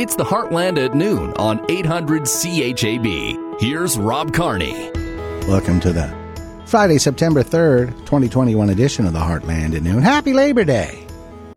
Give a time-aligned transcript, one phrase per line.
[0.00, 3.60] It's the Heartland at noon on 800 CHAB.
[3.60, 4.90] Here's Rob Carney.
[5.46, 6.16] Welcome to the
[6.64, 10.00] Friday, September 3rd, 2021 edition of the Heartland at noon.
[10.00, 11.06] Happy Labor Day!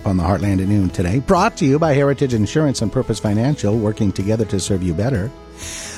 [0.04, 3.78] On the Heartland at noon today, brought to you by Heritage Insurance and Purpose Financial,
[3.78, 5.32] working together to serve you better.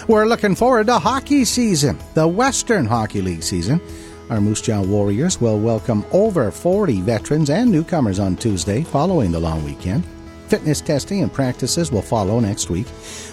[0.08, 3.82] We're looking forward to hockey season, the Western Hockey League season.
[4.30, 9.40] Our Moose Jaw Warriors will welcome over 40 veterans and newcomers on Tuesday following the
[9.40, 10.04] long weekend.
[10.48, 12.86] Fitness testing and practices will follow next week.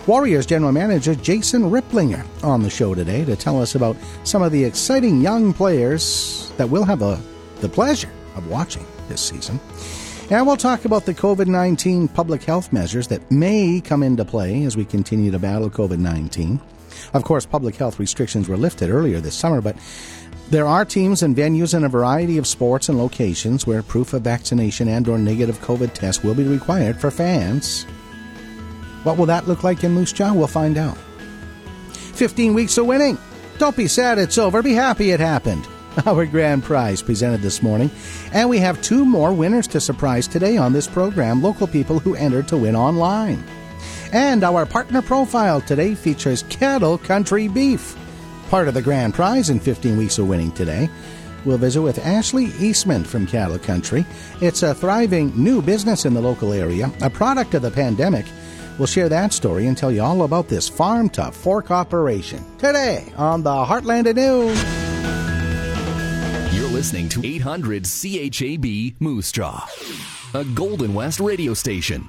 [0.06, 4.50] Warriors General Manager Jason Ripplinger on the show today to tell us about some of
[4.50, 7.20] the exciting young players that we'll have a,
[7.60, 9.60] the pleasure of watching this season.
[10.30, 14.64] And we'll talk about the COVID 19 public health measures that may come into play
[14.64, 16.58] as we continue to battle COVID 19.
[17.12, 19.76] Of course, public health restrictions were lifted earlier this summer, but
[20.52, 24.20] there are teams and venues in a variety of sports and locations where proof of
[24.20, 27.84] vaccination and or negative COVID test will be required for fans.
[29.02, 30.34] What will that look like in Moose Jaw?
[30.34, 30.98] We'll find out.
[31.88, 33.16] 15 weeks of winning.
[33.56, 34.62] Don't be sad it's over.
[34.62, 35.66] Be happy it happened.
[36.06, 37.90] Our grand prize presented this morning.
[38.34, 42.14] And we have two more winners to surprise today on this program local people who
[42.14, 43.42] entered to win online.
[44.12, 47.96] And our partner profile today features Cattle Country Beef,
[48.52, 50.86] part of the grand prize in 15 weeks of winning today.
[51.46, 54.04] We'll visit with Ashley Eastman from Cattle Country.
[54.42, 58.26] It's a thriving new business in the local area, a product of the pandemic.
[58.76, 63.10] We'll share that story and tell you all about this farm to fork operation today
[63.16, 64.54] on the Heartland at Noon.
[66.54, 69.66] You're listening to 800 CHAB Moose Jaw,
[70.34, 72.06] a Golden West radio station.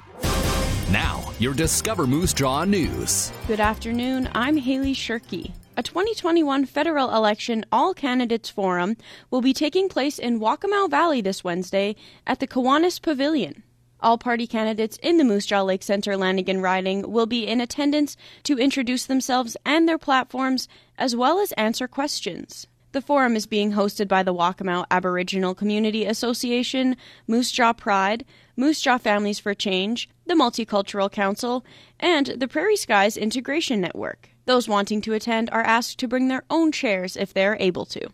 [0.90, 3.32] Now, your Discover Moose Jaw news.
[3.46, 4.28] Good afternoon.
[4.34, 5.52] I'm Haley Shirky.
[5.76, 8.96] A 2021 federal election all candidates forum
[9.28, 11.96] will be taking place in Wakamow Valley this Wednesday
[12.28, 13.64] at the Kiwanis Pavilion.
[13.98, 18.16] All party candidates in the Moose Jaw Lake Center Lanigan riding will be in attendance
[18.44, 22.68] to introduce themselves and their platforms, as well as answer questions.
[22.92, 26.96] The forum is being hosted by the Wakamow Aboriginal Community Association,
[27.26, 28.24] Moose Jaw Pride,
[28.56, 31.64] Moose Jaw Families for Change, the Multicultural Council,
[31.98, 34.33] and the Prairie Skies Integration Network.
[34.46, 37.86] Those wanting to attend are asked to bring their own chairs if they are able
[37.86, 38.08] to.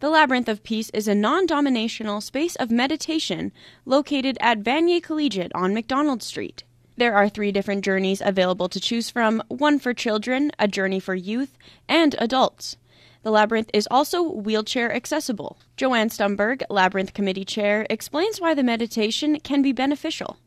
[0.00, 3.52] The Labyrinth of Peace is a non dominational space of meditation
[3.84, 6.64] located at Vanier Collegiate on McDonald Street.
[6.96, 11.14] There are three different journeys available to choose from one for children, a journey for
[11.14, 12.76] youth, and adults.
[13.22, 15.58] The labyrinth is also wheelchair accessible.
[15.76, 20.38] Joanne Stumberg, Labyrinth Committee Chair, explains why the meditation can be beneficial.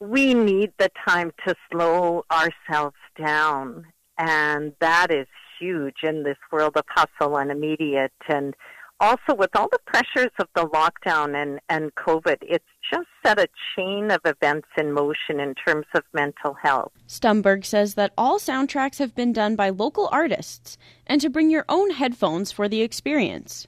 [0.00, 3.86] We need the time to slow ourselves down,
[4.18, 5.26] and that is
[5.58, 8.12] huge in this world of hustle and immediate.
[8.28, 8.54] And
[9.00, 13.48] also, with all the pressures of the lockdown and, and COVID, it's just set a
[13.74, 16.92] chain of events in motion in terms of mental health.
[17.08, 21.64] Stumberg says that all soundtracks have been done by local artists and to bring your
[21.68, 23.66] own headphones for the experience.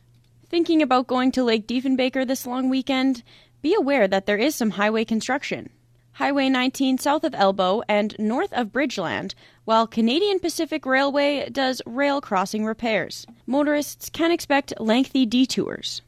[0.49, 3.25] Thinking about going to Lake Diefenbaker this long weekend?
[3.61, 5.71] Be aware that there is some highway construction.
[6.15, 12.21] Highway 19 south of Elbow and north of Bridgeford, while Canadian Pacific Railway does rail
[12.21, 13.27] crossing repairs.
[13.47, 16.03] Motorists can expect lengthy detours.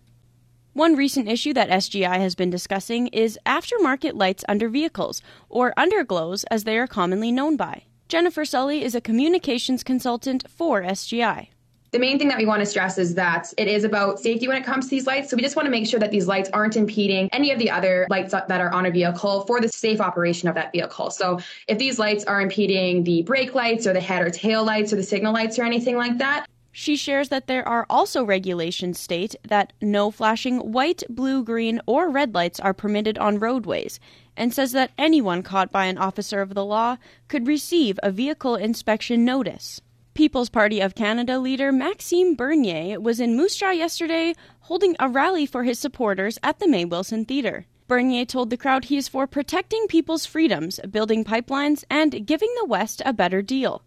[0.74, 6.44] One recent issue that SGI has been discussing is aftermarket lights under vehicles, or underglows
[6.52, 7.82] as they are commonly known by.
[8.06, 11.48] Jennifer Sully is a communications consultant for SGI.
[11.96, 14.58] The main thing that we want to stress is that it is about safety when
[14.58, 15.30] it comes to these lights.
[15.30, 17.70] So we just want to make sure that these lights aren't impeding any of the
[17.70, 21.10] other lights that are on a vehicle for the safe operation of that vehicle.
[21.10, 24.92] So if these lights are impeding the brake lights or the head or tail lights
[24.92, 29.00] or the signal lights or anything like that, she shares that there are also regulations
[29.00, 33.98] state that no flashing white, blue, green, or red lights are permitted on roadways,
[34.36, 38.54] and says that anyone caught by an officer of the law could receive a vehicle
[38.54, 39.80] inspection notice.
[40.16, 45.44] People's Party of Canada leader Maxime Bernier was in Moose Jaw yesterday holding a rally
[45.44, 47.66] for his supporters at the Mae Wilson Theatre.
[47.86, 52.64] Bernier told the crowd he is for protecting people's freedoms, building pipelines, and giving the
[52.64, 53.82] West a better deal.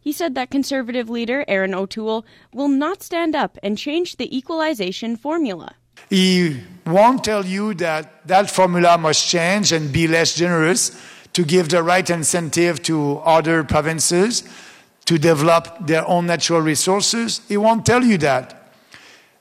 [0.00, 5.18] He said that conservative leader Erin O'Toole will not stand up and change the equalization
[5.18, 5.74] formula.
[6.08, 10.98] He won't tell you that that formula must change and be less generous
[11.34, 14.44] to give the right incentive to other provinces
[15.06, 17.40] to develop their own natural resources.
[17.48, 18.72] He won't tell you that.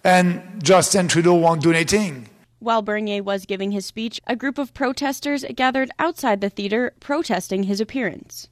[0.04, 2.30] And Justin Trudeau won't do anything.
[2.60, 7.64] While Bernier was giving his speech, a group of protesters gathered outside the theater protesting
[7.64, 8.48] his appearance.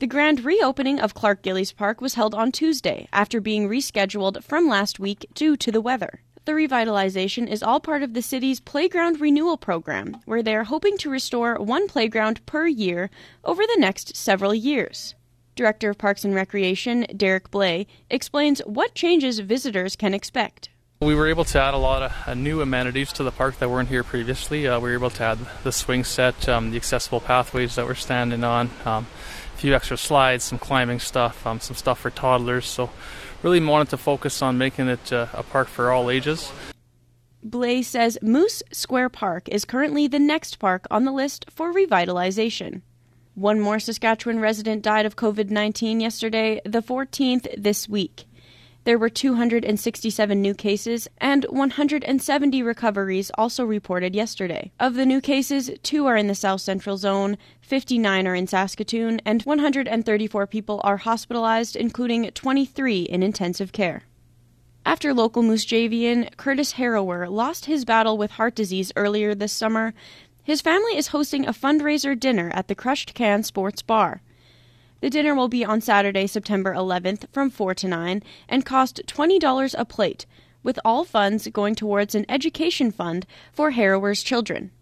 [0.00, 4.66] The grand reopening of Clark Gillies Park was held on Tuesday after being rescheduled from
[4.66, 6.22] last week due to the weather.
[6.44, 10.98] The revitalization is all part of the city's playground renewal program, where they are hoping
[10.98, 13.10] to restore one playground per year
[13.44, 15.14] over the next several years.
[15.54, 20.70] Director of Parks and Recreation, Derek Blais, explains what changes visitors can expect.
[21.00, 23.68] We were able to add a lot of uh, new amenities to the park that
[23.68, 24.68] weren't here previously.
[24.68, 27.94] Uh, we were able to add the swing set, um, the accessible pathways that we're
[27.94, 29.06] standing on, um,
[29.54, 32.66] a few extra slides, some climbing stuff, um, some stuff for toddlers.
[32.66, 32.90] So,
[33.42, 36.52] really wanted to focus on making it uh, a park for all ages.
[37.42, 42.82] Blay says Moose Square Park is currently the next park on the list for revitalization.
[43.34, 48.26] One more Saskatchewan resident died of COVID 19 yesterday, the 14th this week.
[48.84, 54.70] There were 267 new cases and 170 recoveries also reported yesterday.
[54.78, 59.22] Of the new cases, two are in the South Central Zone, 59 are in Saskatoon,
[59.24, 64.02] and 134 people are hospitalized, including 23 in intensive care.
[64.84, 69.94] After local Moose Javian Curtis Harrower lost his battle with heart disease earlier this summer,
[70.42, 74.22] his family is hosting a fundraiser dinner at the Crushed Can Sports Bar.
[75.00, 79.74] The dinner will be on Saturday, September 11th from 4 to 9 and cost $20
[79.78, 80.26] a plate,
[80.62, 84.72] with all funds going towards an education fund for Harrower's children.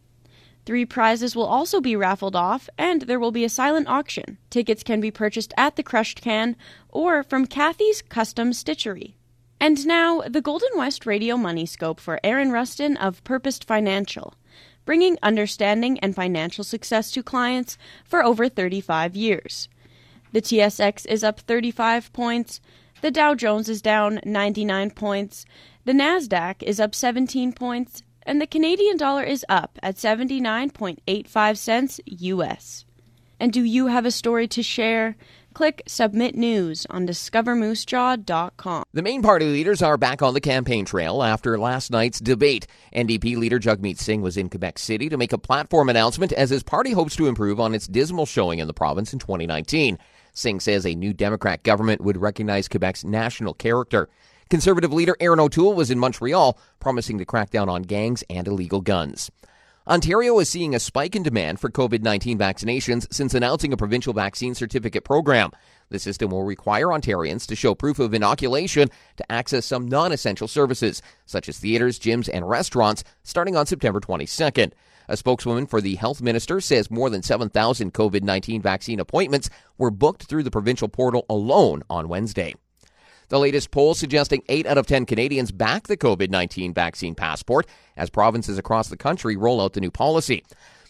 [0.66, 4.38] Three prizes will also be raffled off, and there will be a silent auction.
[4.50, 6.56] Tickets can be purchased at the Crushed Can
[6.88, 9.14] or from Kathy's Custom Stitchery.
[9.58, 14.34] And now, the Golden West Radio Money Scope for Aaron Rustin of Purpose Financial
[14.90, 19.68] bringing understanding and financial success to clients for over 35 years.
[20.32, 22.60] The TSX is up 35 points,
[23.00, 25.46] the Dow Jones is down 99 points,
[25.84, 32.00] the Nasdaq is up 17 points, and the Canadian dollar is up at 79.85 cents
[32.06, 32.84] US.
[33.38, 35.14] And do you have a story to share?
[35.52, 38.84] Click Submit News on discovermoosejaw.com.
[38.92, 42.66] The main party leaders are back on the campaign trail after last night's debate.
[42.94, 46.62] NDP leader Jagmeet Singh was in Quebec City to make a platform announcement as his
[46.62, 49.98] party hopes to improve on its dismal showing in the province in 2019.
[50.32, 54.08] Singh says a new Democrat government would recognize Quebec's national character.
[54.48, 58.80] Conservative leader Erin O'Toole was in Montreal, promising to crack down on gangs and illegal
[58.80, 59.30] guns.
[59.90, 64.12] Ontario is seeing a spike in demand for COVID 19 vaccinations since announcing a provincial
[64.12, 65.50] vaccine certificate program.
[65.88, 70.46] The system will require Ontarians to show proof of inoculation to access some non essential
[70.46, 74.70] services, such as theaters, gyms, and restaurants, starting on September 22nd.
[75.08, 79.90] A spokeswoman for the health minister says more than 7,000 COVID 19 vaccine appointments were
[79.90, 82.54] booked through the provincial portal alone on Wednesday.
[83.30, 87.64] The latest poll suggesting 8 out of 10 Canadians back the COVID 19 vaccine passport
[87.96, 90.44] as provinces across the country roll out the new policy.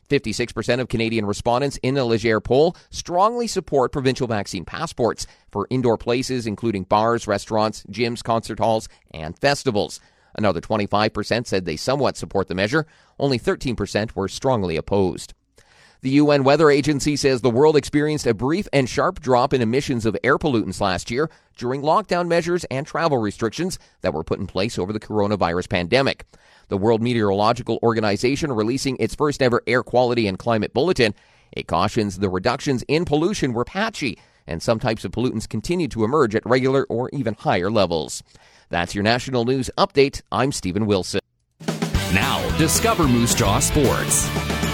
[0.08, 5.98] 56% of Canadian respondents in the Leger poll strongly support provincial vaccine passports for indoor
[5.98, 10.00] places, including bars, restaurants, gyms, concert halls, and festivals.
[10.34, 12.86] Another 25% said they somewhat support the measure.
[13.18, 15.34] Only 13% were strongly opposed.
[16.02, 20.06] The UN Weather Agency says the world experienced a brief and sharp drop in emissions
[20.06, 24.46] of air pollutants last year during lockdown measures and travel restrictions that were put in
[24.46, 26.24] place over the coronavirus pandemic.
[26.68, 31.14] The World Meteorological Organization releasing its first ever air quality and climate bulletin.
[31.52, 36.04] It cautions the reductions in pollution were patchy and some types of pollutants continue to
[36.04, 38.22] emerge at regular or even higher levels.
[38.70, 40.22] That's your national news update.
[40.32, 41.20] I'm Stephen Wilson.
[42.14, 44.69] Now, discover Moose Jaw Sports.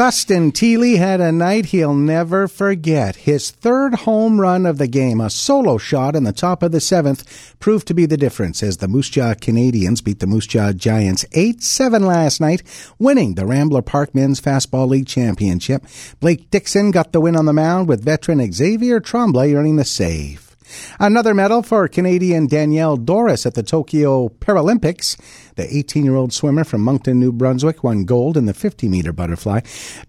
[0.00, 3.16] Dustin Thiele had a night he'll never forget.
[3.16, 6.80] His third home run of the game, a solo shot in the top of the
[6.80, 10.72] seventh, proved to be the difference as the Moose Jaw Canadians beat the Moose Jaw
[10.72, 12.62] Giants 8-7 last night,
[12.98, 15.84] winning the Rambler Park Men's Fastball League Championship.
[16.18, 20.50] Blake Dixon got the win on the mound with veteran Xavier Tremblay earning the save.
[20.98, 25.16] Another medal for Canadian Danielle Dorris at the Tokyo Paralympics.
[25.60, 29.12] The 18 year old swimmer from Moncton, New Brunswick won gold in the 50 meter
[29.12, 29.60] butterfly.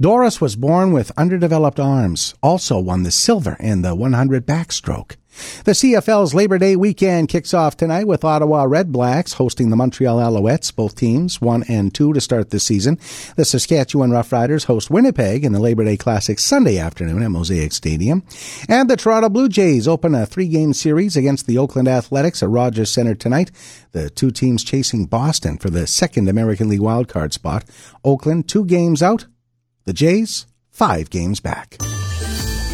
[0.01, 5.17] Dorris was born with underdeveloped arms, also won the silver in the 100 backstroke.
[5.63, 10.17] The CFL's Labor Day weekend kicks off tonight with Ottawa Red Blacks hosting the Montreal
[10.17, 12.97] Alouettes, both teams one and two to start the season.
[13.35, 18.23] The Saskatchewan Roughriders host Winnipeg in the Labor Day Classic Sunday afternoon at Mosaic Stadium.
[18.67, 22.49] And the Toronto Blue Jays open a three game series against the Oakland Athletics at
[22.49, 23.51] Rogers Center tonight.
[23.91, 27.63] The two teams chasing Boston for the second American League wildcard spot.
[28.03, 29.27] Oakland two games out.
[29.85, 31.77] The Jays five games back.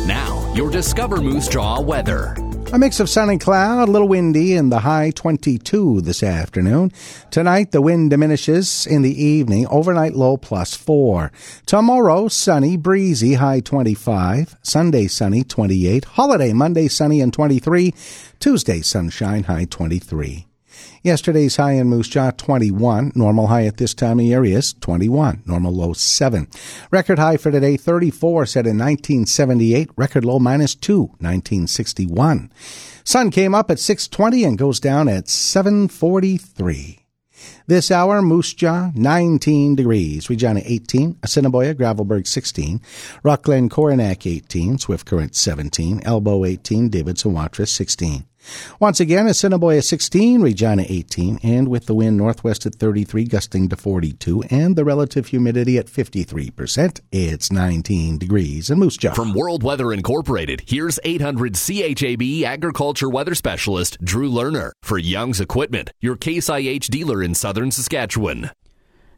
[0.06, 2.36] Now, your Discover Moose Jaw weather.
[2.74, 6.92] A mix of sun and cloud, a little windy, and the high 22 this afternoon.
[7.32, 11.32] Tonight, the wind diminishes in the evening, overnight low plus 4.
[11.66, 14.58] Tomorrow, sunny, breezy, high 25.
[14.64, 16.04] Sunday, sunny, 28.
[16.04, 17.94] Holiday, Monday, sunny and 23.
[18.40, 20.47] Tuesday, sunshine, high 23.
[21.04, 23.14] Yesterday's high in Moose Jaw, 21.
[23.16, 25.44] Normal high at this time of year is 21.
[25.46, 26.48] Normal low, 7.
[26.92, 29.90] Record high for today, 34, set in 1978.
[29.96, 32.52] Record low, minus 2, 1961.
[33.04, 37.00] Sun came up at 620 and goes down at 743.
[37.68, 40.30] This hour, Moose Jaw, 19 degrees.
[40.30, 41.18] Regina, 18.
[41.24, 42.82] Assiniboia, Gravelbourg, 16.
[43.24, 44.78] Rockglen, Coronach, 18.
[44.78, 46.02] Swift Current, 17.
[46.04, 46.90] Elbow, 18.
[46.90, 48.26] Davidson, Watrous, 16.
[48.80, 53.76] Once again, Assiniboia 16, Regina 18, and with the wind northwest at 33, gusting to
[53.76, 59.14] 42, and the relative humidity at 53%, it's 19 degrees in Moose Jaw.
[59.14, 65.92] From World Weather Incorporated, here's 800 CHAB agriculture weather specialist Drew Lerner for Young's Equipment,
[66.02, 68.52] your Case IH dealer in southern Saskatchewan.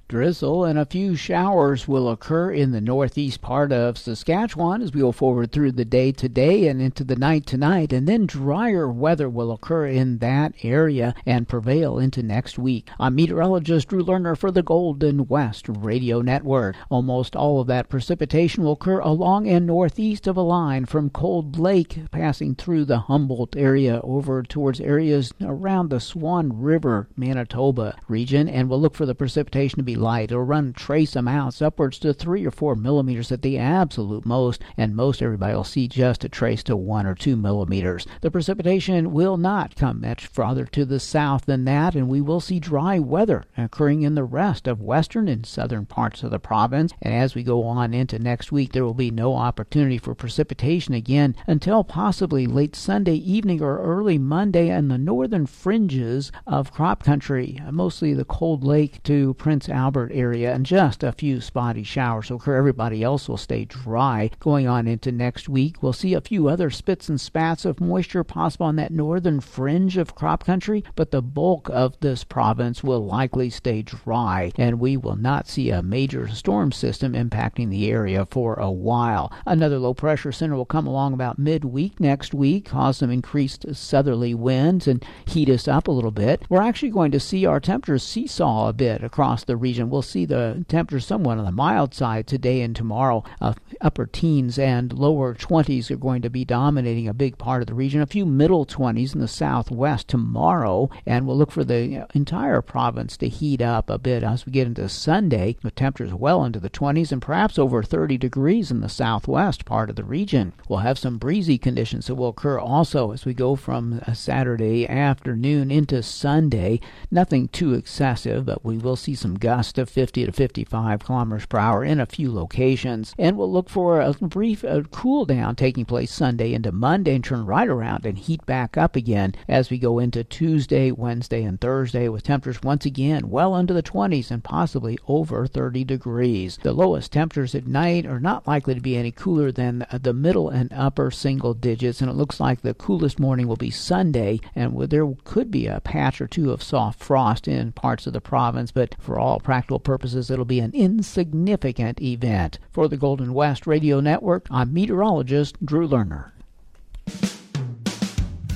[0.10, 5.02] Drizzle and a few showers will occur in the northeast part of Saskatchewan as we
[5.02, 9.30] go forward through the day today and into the night tonight, and then drier weather
[9.30, 12.90] will occur in that area and prevail into next week.
[13.00, 16.76] I'm meteorologist Drew Lerner for the Golden West Radio Network.
[16.90, 21.60] Almost all of that precipitation will occur along and northeast of a line from Cold
[21.60, 28.50] Lake, passing through the Humboldt area over towards areas around the Swan River, Manitoba region,
[28.50, 30.32] and we'll look for the precipitation to be light.
[30.32, 34.96] It'll run trace amounts upwards to three or four millimeters at the absolute most, and
[34.96, 38.08] most everybody will see just a trace to one or two millimeters.
[38.22, 42.40] The precipitation will not come much farther to the south than that, and we will
[42.40, 46.94] see dry weather occurring in the rest of western and southern parts of the province.
[47.02, 50.94] And as we go on into next week, there will be no opportunity for precipitation
[50.94, 57.04] again until possibly late Sunday evening or early Monday in the northern fringes of crop
[57.04, 61.82] country, mostly the Cold Lake to Prince Albert Albert area and just a few spotty
[61.82, 62.56] showers occur.
[62.56, 64.30] Everybody else will stay dry.
[64.40, 68.24] Going on into next week, we'll see a few other spits and spats of moisture
[68.24, 73.04] possible on that northern fringe of crop country, but the bulk of this province will
[73.04, 78.28] likely stay dry, and we will not see a major storm system impacting the area
[78.30, 79.34] for a while.
[79.48, 84.36] Another low pressure center will come along about midweek next week, cause some increased southerly
[84.36, 86.44] winds and heat us up a little bit.
[86.48, 89.90] We're actually going to see our temperatures seesaw a bit across the region region.
[89.90, 93.24] We'll see the temperature somewhat on the mild side today and tomorrow.
[93.40, 97.68] Uh, upper teens and lower 20s are going to be dominating a big part of
[97.68, 98.02] the region.
[98.02, 103.16] A few middle 20s in the southwest tomorrow, and we'll look for the entire province
[103.18, 105.56] to heat up a bit as we get into Sunday.
[105.62, 109.90] The temperatures well into the 20s and perhaps over 30 degrees in the southwest part
[109.90, 110.54] of the region.
[110.68, 115.72] We'll have some breezy conditions that will occur also as we go from Saturday afternoon
[115.72, 116.82] into Sunday.
[117.10, 121.46] Nothing too excessive, but we will see some gusts gust of 50 to 55 kilometers
[121.46, 123.14] per hour in a few locations.
[123.20, 127.24] And we'll look for a brief uh, cool down taking place Sunday into Monday and
[127.26, 131.60] turn right around and heat back up again as we go into Tuesday, Wednesday, and
[131.60, 136.58] Thursday with temperatures once again well under the 20s and possibly over 30 degrees.
[136.64, 140.48] The lowest temperatures at night are not likely to be any cooler than the middle
[140.48, 144.80] and upper single digits, and it looks like the coolest morning will be Sunday, and
[144.90, 148.72] there could be a patch or two of soft frost in parts of the province,
[148.72, 152.60] but for all practical purposes, it'll be an insignificant event.
[152.70, 156.30] For the Golden West Radio Network, I'm meteorologist Drew Lerner.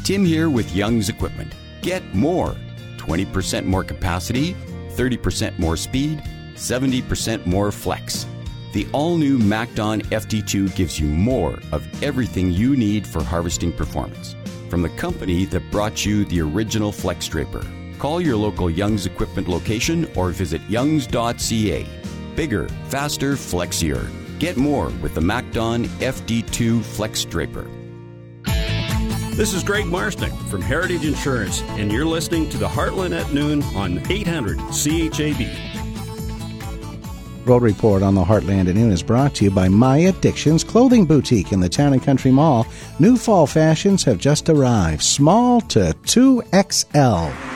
[0.04, 1.52] Tim here with Young's Equipment.
[1.82, 2.56] Get more
[2.98, 4.54] 20% more capacity,
[4.90, 6.22] 30% more speed,
[6.54, 8.28] 70% more flex.
[8.74, 14.36] The all new MacDon FD2 gives you more of everything you need for harvesting performance.
[14.70, 17.66] From the company that brought you the original Flex Draper
[18.04, 21.88] Call your local Young's Equipment location or visit youngs.ca.
[22.36, 24.12] Bigger, faster, flexier.
[24.40, 27.66] Get more with the MacDon FD2 Flex Draper.
[29.38, 33.64] This is Greg Marsnick from Heritage Insurance, and you're listening to the Heartland at Noon
[33.74, 35.48] on 800 CHAB.
[37.48, 41.06] Road Report on the Heartland at Noon is brought to you by My Addictions Clothing
[41.06, 42.68] Boutique in the Town and Country Mall.
[43.00, 47.53] New fall fashions have just arrived, small to 2XL.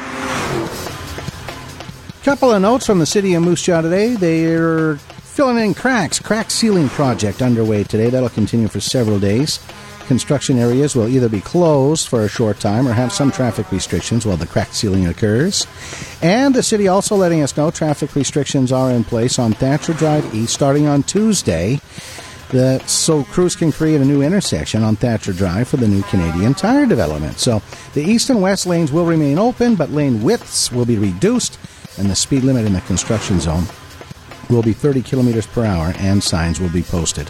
[2.27, 4.15] Couple of notes from the city of Moose Jaw today.
[4.15, 6.19] They're filling in cracks.
[6.19, 8.09] Crack sealing project underway today.
[8.09, 9.65] That'll continue for several days.
[10.07, 14.25] Construction areas will either be closed for a short time or have some traffic restrictions
[14.25, 15.65] while the crack sealing occurs.
[16.21, 20.35] And the city also letting us know traffic restrictions are in place on Thatcher Drive
[20.35, 21.79] East starting on Tuesday.
[22.87, 26.87] So crews can create a new intersection on Thatcher Drive for the new Canadian Tire
[26.87, 27.39] development.
[27.39, 27.61] So
[27.93, 31.57] the east and west lanes will remain open, but lane widths will be reduced
[31.97, 33.65] and the speed limit in the construction zone
[34.49, 37.29] will be 30 kilometers per hour, and signs will be posted.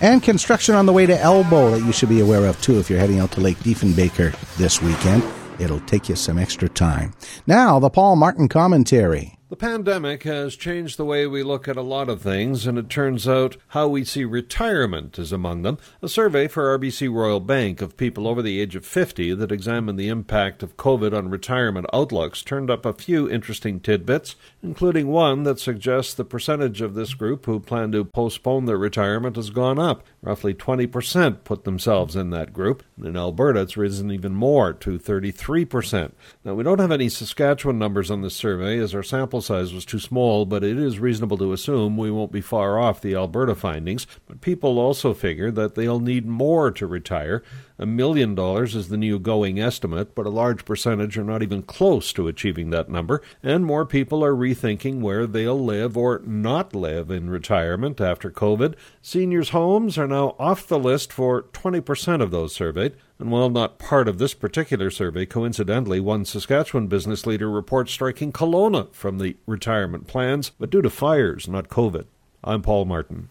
[0.00, 2.90] And construction on the way to Elbow that you should be aware of too if
[2.90, 5.22] you're heading out to Lake Diefenbaker this weekend.
[5.58, 7.12] it'll take you some extra time.
[7.46, 9.39] Now, the Paul Martin commentary.
[9.50, 12.88] The pandemic has changed the way we look at a lot of things, and it
[12.88, 15.78] turns out how we see retirement is among them.
[16.00, 19.98] A survey for RBC Royal Bank of people over the age of 50 that examined
[19.98, 25.42] the impact of COVID on retirement outlooks turned up a few interesting tidbits, including one
[25.42, 29.80] that suggests the percentage of this group who plan to postpone their retirement has gone
[29.80, 30.06] up.
[30.22, 32.82] Roughly 20% put themselves in that group.
[33.02, 36.12] In Alberta, it's risen even more to 33%.
[36.44, 39.86] Now, we don't have any Saskatchewan numbers on this survey as our sample size was
[39.86, 43.54] too small, but it is reasonable to assume we won't be far off the Alberta
[43.54, 44.06] findings.
[44.28, 47.42] But people also figure that they'll need more to retire.
[47.80, 51.62] A million dollars is the new going estimate, but a large percentage are not even
[51.62, 56.74] close to achieving that number, and more people are rethinking where they'll live or not
[56.74, 58.74] live in retirement after COVID.
[59.00, 62.94] Seniors' homes are now off the list for 20% of those surveyed.
[63.18, 68.32] And while not part of this particular survey, coincidentally, one Saskatchewan business leader reports striking
[68.32, 72.06] Kelowna from the retirement plans, but due to fires, not COVID.
[72.44, 73.30] I'm Paul Martin.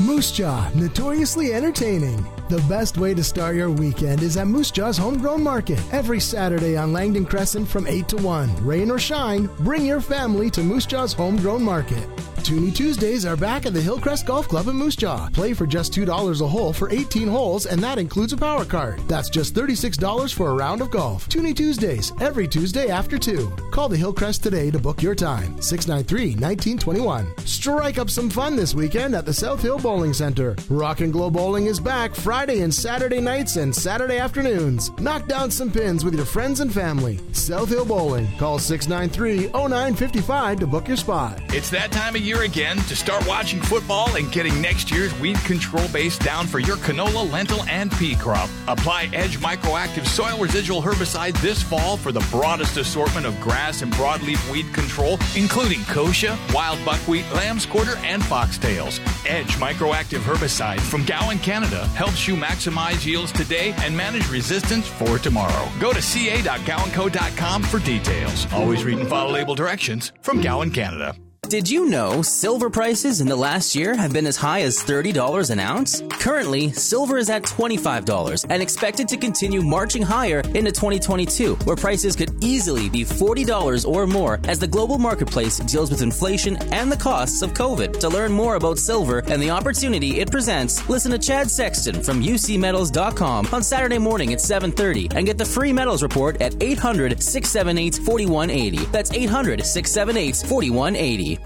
[0.00, 2.24] Moose Jaw, notoriously entertaining.
[2.48, 5.80] The best way to start your weekend is at Moose Jaw's Homegrown Market.
[5.92, 8.64] Every Saturday on Langdon Crescent from 8 to 1.
[8.64, 12.08] Rain or shine, bring your family to Moose Jaw's Homegrown Market.
[12.48, 15.28] Toonie Tuesdays are back at the Hillcrest Golf Club in Moose Jaw.
[15.34, 19.00] Play for just $2 a hole for 18 holes, and that includes a power card.
[19.06, 21.28] That's just $36 for a round of golf.
[21.28, 23.52] Toonie Tuesdays, every Tuesday after 2.
[23.70, 25.60] Call the Hillcrest today to book your time.
[25.60, 27.26] 693 1921.
[27.44, 30.54] Strike up some fun this weekend at the South Hill Bowling Center.
[30.68, 34.90] Rock and Glow Bowling is back Friday and Saturday nights and Saturday afternoons.
[35.00, 37.18] Knock down some pins with your friends and family.
[37.32, 38.28] South Hill Bowling.
[38.36, 41.40] Call 693 0955 to book your spot.
[41.54, 45.38] It's that time of year again to start watching football and getting next year's weed
[45.46, 48.50] control base down for your canola, lentil, and pea crop.
[48.66, 53.90] Apply Edge Microactive Soil Residual Herbicide this fall for the broadest assortment of grass and
[53.94, 59.00] broadleaf weed control, including kochia, wild buckwheat, lamb's quarter, and foxtails.
[59.26, 65.18] Edge Microactive Herbicide from Gowan, Canada helps you maximize yields today and manage resistance for
[65.18, 65.68] tomorrow.
[65.80, 68.52] Go to ca.gowanco.com for details.
[68.52, 71.14] Always read and follow label directions from Gowan, Canada.
[71.48, 75.48] Did you know silver prices in the last year have been as high as $30
[75.48, 76.02] an ounce?
[76.10, 82.16] Currently, silver is at $25 and expected to continue marching higher into 2022, where prices
[82.16, 86.98] could easily be $40 or more as the global marketplace deals with inflation and the
[86.98, 87.98] costs of COVID.
[88.00, 92.22] To learn more about silver and the opportunity it presents, listen to Chad Sexton from
[92.22, 98.92] ucmetals.com on Saturday morning at 7:30 and get the free metals report at 800-678-4180.
[98.92, 101.37] That's 800-678-4180.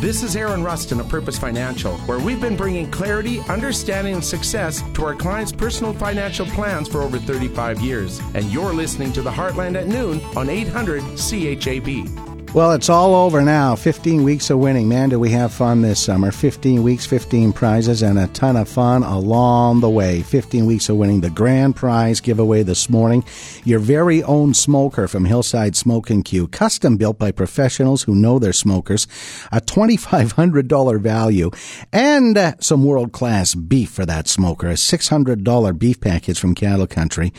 [0.00, 4.82] This is Aaron Rustin of Purpose Financial, where we've been bringing clarity, understanding, and success
[4.94, 8.18] to our clients' personal financial plans for over 35 years.
[8.32, 12.29] And you're listening to the Heartland at noon on 800 CHAB.
[12.52, 13.76] Well, it's all over now.
[13.76, 14.88] 15 weeks of winning.
[14.88, 16.32] Man, do we have fun this summer.
[16.32, 20.22] 15 weeks, 15 prizes, and a ton of fun along the way.
[20.22, 21.20] 15 weeks of winning.
[21.20, 23.22] The grand prize giveaway this morning.
[23.62, 26.48] Your very own smoker from Hillside Smoke and Q.
[26.48, 29.06] Custom built by professionals who know their smokers.
[29.52, 31.52] A $2,500 value.
[31.92, 34.68] And uh, some world class beef for that smoker.
[34.68, 37.32] A $600 beef package from Cattle Country.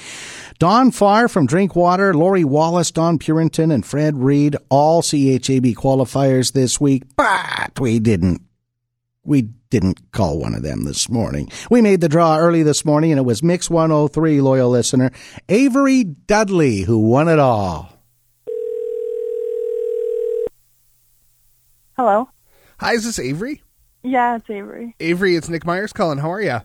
[0.57, 6.79] Don Farr from Drinkwater, Lori Wallace, Don Purinton, and Fred Reed all CHAB qualifiers this
[6.79, 8.41] week, but we didn't.
[9.23, 11.51] We didn't call one of them this morning.
[11.69, 15.11] We made the draw early this morning, and it was Mix 103 loyal listener
[15.47, 17.89] Avery Dudley who won it all.
[21.95, 22.29] Hello.
[22.79, 23.61] Hi, is this Avery?
[24.03, 24.95] Yeah, it's Avery.
[24.99, 26.17] Avery, it's Nick Myers calling.
[26.17, 26.61] How are you?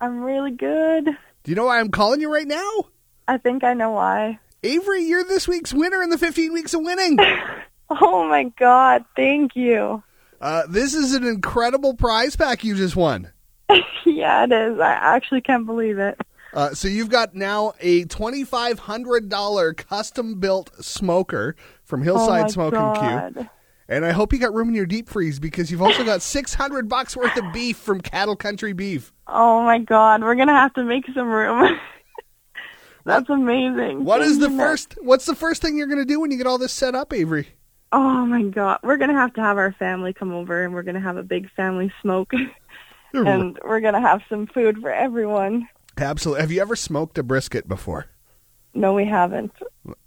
[0.00, 1.04] I'm really good.
[1.04, 2.86] Do you know why I'm calling you right now?
[3.28, 4.40] I think I know why.
[4.64, 7.18] Avery, you're this week's winner in the 15 weeks of winning.
[8.00, 10.02] oh my god, thank you.
[10.40, 13.32] Uh, this is an incredible prize pack you just won.
[14.04, 14.78] yeah, it is.
[14.78, 16.20] I actually can't believe it.
[16.52, 23.24] Uh, so you've got now a twenty-five hundred dollar custom-built smoker from Hillside oh god.
[23.24, 23.48] and Q.
[23.86, 26.54] And I hope you got room in your deep freeze because you've also got six
[26.54, 29.12] hundred bucks worth of beef from Cattle Country Beef.
[29.26, 31.78] Oh my god, we're gonna have to make some room.
[33.04, 34.04] That's amazing.
[34.04, 34.96] What Thank is the first?
[35.02, 37.12] What's the first thing you're going to do when you get all this set up,
[37.12, 37.48] Avery?
[37.96, 40.98] Oh my god, we're gonna have to have our family come over, and we're gonna
[41.00, 42.32] have a big family smoke,
[43.12, 45.68] and we're gonna have some food for everyone.
[45.96, 46.40] Absolutely.
[46.40, 48.06] Have you ever smoked a brisket before?
[48.74, 49.52] No, we haven't.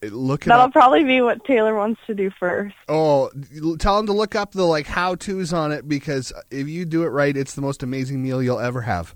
[0.04, 0.74] Look it That'll up.
[0.74, 2.76] probably be what Taylor wants to do first.
[2.90, 3.32] Oh,
[3.80, 7.04] tell him to look up the like how tos on it because if you do
[7.04, 9.16] it right, it's the most amazing meal you'll ever have.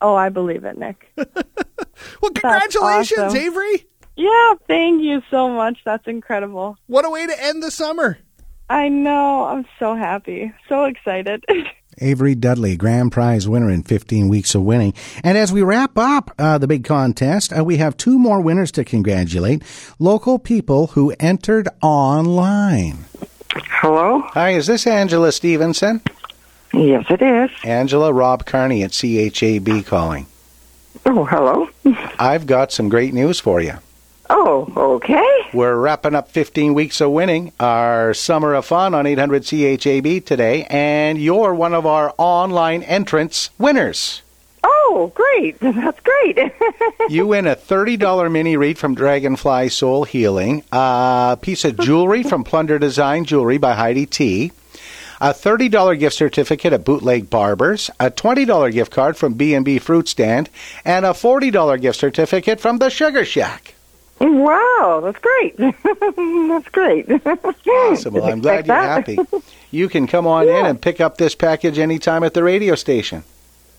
[0.00, 1.12] Oh, I believe it, Nick.
[2.20, 3.36] Well, congratulations, awesome.
[3.36, 3.86] Avery.
[4.16, 5.78] Yeah, thank you so much.
[5.84, 6.76] That's incredible.
[6.86, 8.18] What a way to end the summer.
[8.68, 9.44] I know.
[9.44, 10.52] I'm so happy.
[10.68, 11.44] So excited.
[11.98, 14.94] Avery Dudley, grand prize winner in 15 weeks of winning.
[15.22, 18.72] And as we wrap up uh, the big contest, uh, we have two more winners
[18.72, 19.62] to congratulate
[19.98, 23.04] local people who entered online.
[23.54, 24.20] Hello?
[24.20, 26.00] Hi, is this Angela Stevenson?
[26.72, 27.50] Yes, it is.
[27.64, 30.26] Angela Rob Carney at CHAB calling.
[31.04, 31.68] Oh, hello.
[32.18, 33.74] I've got some great news for you.
[34.34, 35.50] Oh, okay.
[35.52, 40.64] We're wrapping up 15 weeks of winning our Summer of Fun on 800 CHAB today,
[40.70, 44.22] and you're one of our online entrance winners.
[44.64, 45.58] Oh, great.
[45.60, 46.38] That's great.
[47.10, 52.42] you win a $30 mini read from Dragonfly Soul Healing, a piece of jewelry from
[52.42, 54.50] Plunder Design Jewelry by Heidi T,
[55.20, 60.48] a $30 gift certificate at Bootleg Barbers, a $20 gift card from B&B Fruit Stand,
[60.86, 63.74] and a $40 gift certificate from the Sugar Shack.
[64.22, 65.56] Wow, that's great.
[65.58, 67.10] that's great.
[67.26, 68.14] Awesome.
[68.14, 69.18] Well, I'm glad you're happy.
[69.72, 73.24] You can come on in and pick up this package anytime at the radio station.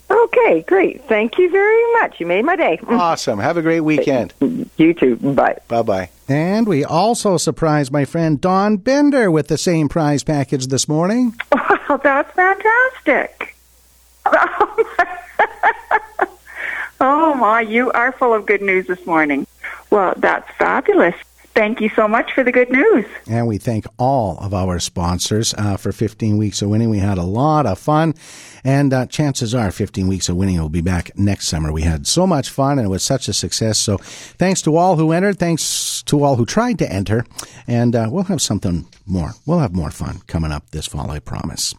[0.10, 1.04] Okay, great.
[1.06, 2.20] Thank you very much.
[2.20, 2.78] You made my day.
[2.88, 3.40] Awesome.
[3.40, 4.34] Have a great weekend.
[4.78, 5.16] You too.
[5.16, 5.60] Bye.
[5.68, 6.10] Bye bye.
[6.28, 11.36] And we also surprised my friend Don Bender with the same prize package this morning.
[11.52, 13.56] Wow, that's fantastic.
[17.00, 19.48] oh my, you are full of good news this morning.
[19.94, 21.14] Well, that's fabulous.
[21.54, 23.06] Thank you so much for the good news.
[23.28, 26.90] And we thank all of our sponsors uh, for 15 weeks of winning.
[26.90, 28.16] We had a lot of fun.
[28.64, 31.72] And uh, chances are 15 weeks of winning will be back next summer.
[31.72, 33.78] We had so much fun and it was such a success.
[33.78, 35.38] So thanks to all who entered.
[35.38, 37.24] Thanks to all who tried to enter.
[37.68, 39.34] And uh, we'll have something more.
[39.46, 41.76] We'll have more fun coming up this fall, I promise.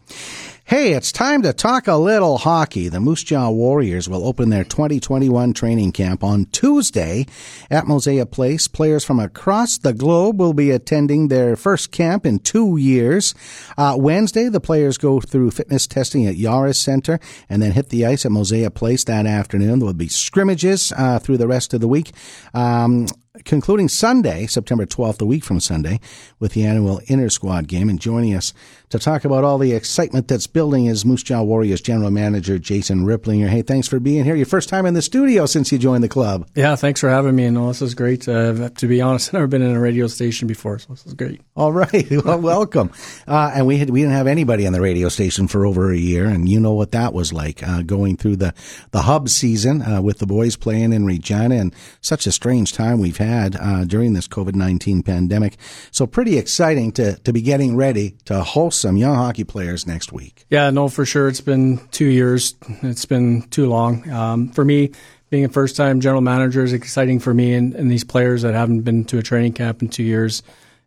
[0.67, 2.89] Hey, it's time to talk a little hockey.
[2.89, 7.27] The Moose Jaw Warriors will open their 2021 training camp on Tuesday
[7.71, 8.67] at Mosaic Place.
[8.67, 13.35] Players from across the globe will be attending their first camp in two years.
[13.77, 18.07] Uh, Wednesday, the players go through fitness testing at Yaris Center and then hit the
[18.07, 19.81] ice at Mosaic Place that afternoon.
[19.81, 22.13] There will be scrimmages uh, through the rest of the week.
[22.55, 23.07] Um,
[23.45, 25.99] concluding Sunday, September 12th, a week from Sunday,
[26.39, 27.89] with the annual Inter Squad game.
[27.89, 28.53] And joining us
[28.91, 33.05] to talk about all the excitement that's building is Moose Jaw Warriors General Manager Jason
[33.05, 33.49] Ripplinger.
[33.49, 34.35] Hey, thanks for being here.
[34.37, 36.49] Your first time in the studio since you joined the club.
[36.55, 37.45] Yeah, thanks for having me.
[37.47, 38.29] And this is great.
[38.29, 41.15] Uh, to be honest, I've never been in a radio station before, so this is
[41.15, 41.41] great.
[41.57, 42.93] All right, well, welcome.
[43.27, 45.97] Uh, and we had we didn't have anybody on the radio station for over a
[45.97, 48.55] year, and you know what that was like uh, going through the
[48.91, 53.01] the hub season uh, with the boys playing in Regina, and such a strange time
[53.01, 55.57] we've had uh, during this COVID nineteen pandemic.
[55.91, 60.13] So pretty exciting to to be getting ready to host some young hockey players next
[60.13, 60.45] week.
[60.51, 61.29] Yeah, no, for sure.
[61.29, 62.55] It's been two years.
[62.83, 64.93] It's been too long um, for me.
[65.31, 68.55] Being a first time general manager is exciting for me and, and these players that
[68.55, 70.43] haven't been to a training camp in two years.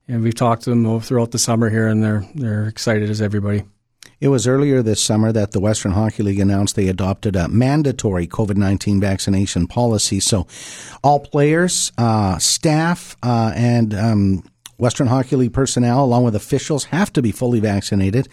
[0.08, 3.63] And we've talked to them throughout the summer here, and they're they're excited as everybody.
[4.19, 8.26] It was earlier this summer that the Western Hockey League announced they adopted a mandatory
[8.26, 10.19] COVID 19 vaccination policy.
[10.19, 10.47] So
[11.04, 14.43] all players, uh, staff, uh, and um,
[14.78, 18.28] Western Hockey League personnel, along with officials, have to be fully vaccinated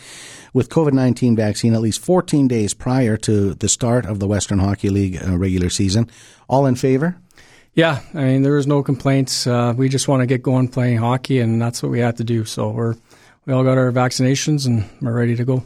[0.52, 4.58] with COVID 19 vaccine at least 14 days prior to the start of the Western
[4.58, 6.10] Hockey League uh, regular season.
[6.48, 7.16] All in favor?
[7.72, 9.46] Yeah, I mean, there is no complaints.
[9.46, 12.24] Uh, we just want to get going playing hockey, and that's what we have to
[12.24, 12.44] do.
[12.44, 12.94] So we're
[13.46, 15.64] we all got our vaccinations and we're ready to go.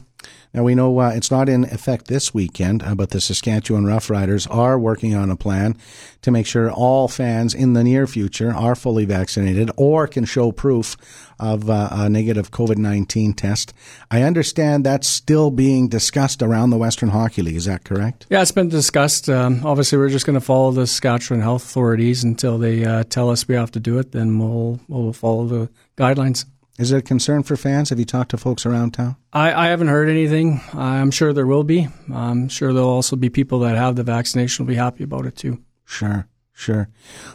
[0.54, 4.46] Now we know uh, it's not in effect this weekend, uh, but the Saskatchewan Roughriders
[4.50, 5.76] are working on a plan
[6.22, 10.50] to make sure all fans in the near future are fully vaccinated or can show
[10.50, 10.96] proof
[11.38, 13.72] of uh, a negative COVID 19 test.
[14.10, 17.56] I understand that's still being discussed around the Western Hockey League.
[17.56, 18.26] Is that correct?
[18.30, 19.28] Yeah, it's been discussed.
[19.28, 23.30] Um, obviously, we're just going to follow the Saskatchewan health authorities until they uh, tell
[23.30, 24.12] us we have to do it.
[24.12, 26.44] Then we'll we'll follow the guidelines.
[26.78, 27.90] Is it a concern for fans?
[27.90, 29.16] Have you talked to folks around town?
[29.32, 30.60] I, I haven't heard anything.
[30.72, 31.88] I'm sure there will be.
[32.12, 35.34] I'm sure there'll also be people that have the vaccination will be happy about it
[35.34, 35.60] too.
[35.84, 36.88] Sure, sure.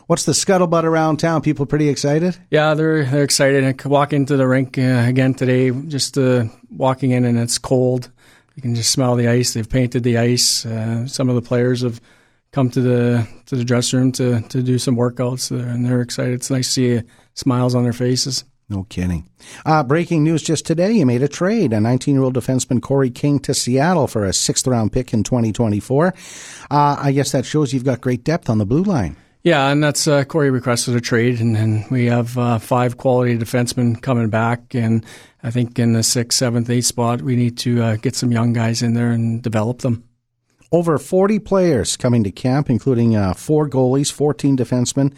[0.07, 1.41] What's the scuttlebutt around town?
[1.41, 2.37] People pretty excited?
[2.51, 3.65] Yeah, they're they're excited.
[3.65, 8.09] I walk into the rink uh, again today, just uh, walking in, and it's cold.
[8.55, 9.53] You can just smell the ice.
[9.53, 10.65] They've painted the ice.
[10.65, 11.99] Uh, some of the players have
[12.53, 16.35] come to the to the dressing room to to do some workouts, and they're excited.
[16.35, 18.45] It's nice to see smiles on their faces.
[18.69, 19.29] No kidding.
[19.65, 21.73] Uh, breaking news just today you made a trade.
[21.73, 25.23] A 19 year old defenseman, Corey King, to Seattle for a sixth round pick in
[25.23, 26.07] 2024.
[26.07, 26.11] Uh,
[26.71, 29.17] I guess that shows you've got great depth on the blue line.
[29.43, 33.37] Yeah, and that's uh, Corey requested a trade, and, and we have uh, five quality
[33.37, 34.73] defensemen coming back.
[34.73, 35.05] And
[35.43, 38.53] I think in the sixth, seventh, eighth spot, we need to uh, get some young
[38.53, 40.07] guys in there and develop them.
[40.73, 45.13] Over 40 players coming to camp, including uh, four goalies, 14 defensemen,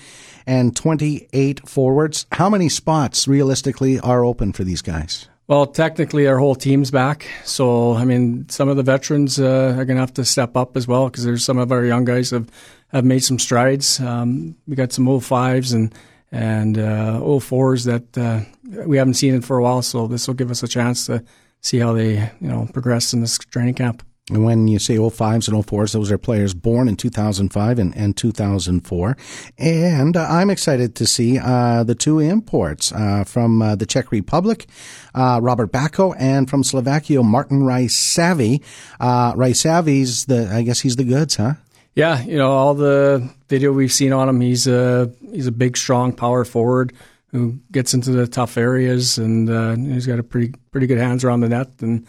[0.45, 2.25] and 28 forwards.
[2.33, 5.29] How many spots realistically are open for these guys?
[5.47, 7.25] Well, technically, our whole team's back.
[7.45, 10.75] So, I mean, some of the veterans uh, are going to have to step up
[10.75, 12.49] as well because there's some of our young guys have
[12.89, 14.01] have made some strides.
[14.01, 15.95] Um, we got some 05s and
[16.33, 18.41] and uh, 04s that uh,
[18.85, 19.81] we haven't seen in for a while.
[19.81, 21.23] So this will give us a chance to
[21.61, 24.03] see how they you know progress in this training camp.
[24.31, 28.17] And when you say 05s and 04s, those are players born in 2005 and, and
[28.17, 29.17] 2004.
[29.59, 34.11] And uh, I'm excited to see uh, the two imports uh, from uh, the Czech
[34.11, 34.65] Republic,
[35.13, 38.63] uh, Robert Bako, and from Slovakia, Martin Rysavy.
[38.99, 41.53] Uh, Rysavy's the, I guess he's the goods, huh?
[41.93, 44.41] Yeah, you know all the video we've seen on him.
[44.41, 46.91] He's a he's a big, strong power forward
[47.31, 51.23] who gets into the tough areas, and uh, he's got a pretty pretty good hands
[51.23, 51.69] around the net.
[51.79, 52.05] And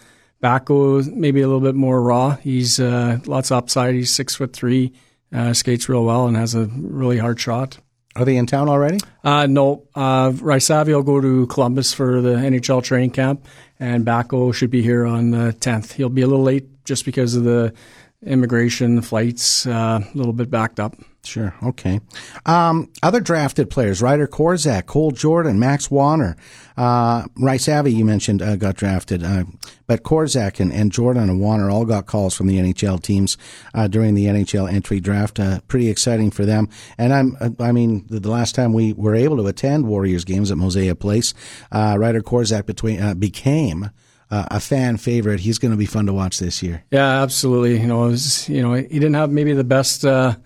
[0.46, 2.36] Bako maybe a little bit more raw.
[2.36, 3.94] He's uh, lots of upside.
[3.94, 4.92] He's six foot three,
[5.34, 7.78] uh, skates real well, and has a really hard shot.
[8.14, 8.98] Are they in town already?
[9.24, 9.88] Uh, no.
[9.92, 13.44] Uh, Rysavy will go to Columbus for the NHL training camp,
[13.80, 15.92] and Bako should be here on the 10th.
[15.94, 17.74] He'll be a little late just because of the
[18.22, 20.94] immigration flights uh, a little bit backed up.
[21.26, 21.54] Sure.
[21.60, 22.00] Okay.
[22.46, 26.36] Um, other drafted players: Ryder Korczak, Cole Jordan, Max Wanner,
[26.76, 27.92] uh, Rysavy.
[27.92, 29.44] You mentioned uh, got drafted, uh,
[29.88, 33.36] but Korczak and, and Jordan and Wanner all got calls from the NHL teams
[33.74, 35.40] uh, during the NHL entry draft.
[35.40, 36.68] Uh, pretty exciting for them.
[36.96, 40.58] And I'm, I mean, the, last time we were able to attend Warriors games at
[40.58, 41.34] Mosaic Place,
[41.72, 43.90] uh, Ryder Korczak between became
[44.30, 45.40] uh, a fan favorite.
[45.40, 46.84] He's going to be fun to watch this year.
[46.90, 47.80] Yeah, absolutely.
[47.80, 50.36] You know, was, you know, he didn't have maybe the best uh,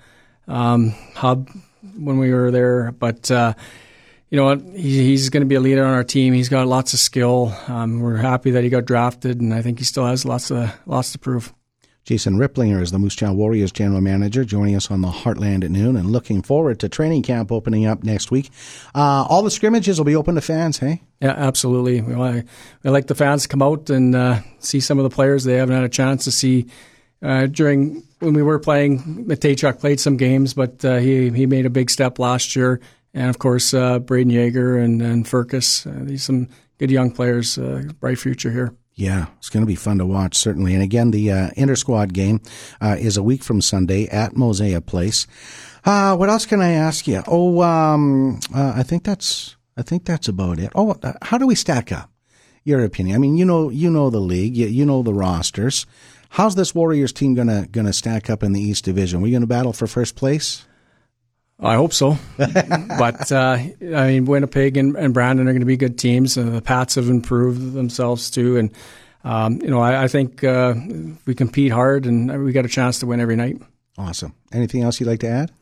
[0.49, 1.51] um, hub
[1.97, 3.55] when we were there, but uh,
[4.29, 4.61] you know what?
[4.61, 6.33] He, he's going to be a leader on our team.
[6.33, 7.55] He's got lots of skill.
[7.69, 10.73] Um, we're happy that he got drafted, and I think he still has lots of
[10.87, 11.53] lots to prove.
[12.05, 15.71] Jason Ripplinger is the Moose Jaw Warriors general manager, joining us on the Heartland at
[15.71, 18.51] noon, and looking forward to training camp opening up next week.
[18.95, 21.03] Uh, all the scrimmages will be open to fans, hey?
[21.21, 22.01] Yeah, absolutely.
[22.01, 22.45] We, I,
[22.85, 25.57] I like the fans to come out and uh, see some of the players they
[25.57, 26.67] haven't had a chance to see
[27.23, 29.27] uh, during when we were playing.
[29.27, 32.81] Mateychuk played some games, but uh, he he made a big step last year,
[33.13, 35.87] and of course uh, Brayden Yager and and Firkus.
[35.87, 37.59] Uh, these some good young players,
[38.01, 38.75] bright future here.
[38.95, 40.75] Yeah, it's going to be fun to watch, certainly.
[40.75, 42.41] And again, the uh, inter squad game
[42.81, 45.27] uh, is a week from Sunday at Mosaic Place.
[45.85, 47.23] Uh, what else can I ask you?
[47.27, 50.71] Oh, um, uh, I think that's I think that's about it.
[50.75, 52.11] Oh, uh, how do we stack up?
[52.65, 53.17] Your opinion?
[53.17, 55.87] I mean, you know, you know the league, you, you know the rosters.
[56.31, 59.23] How's this Warriors team gonna gonna stack up in the East Division?
[59.23, 60.67] We gonna battle for first place?
[61.63, 62.17] I hope so.
[62.37, 66.37] but uh, I mean, Winnipeg and, and Brandon are going to be good teams.
[66.37, 68.73] Uh, the Pats have improved themselves too, and
[69.25, 70.75] um, you know, I, I think uh,
[71.27, 73.61] we compete hard and we got a chance to win every night.
[73.99, 74.35] Awesome.
[74.53, 75.53] Anything else you'd like to add?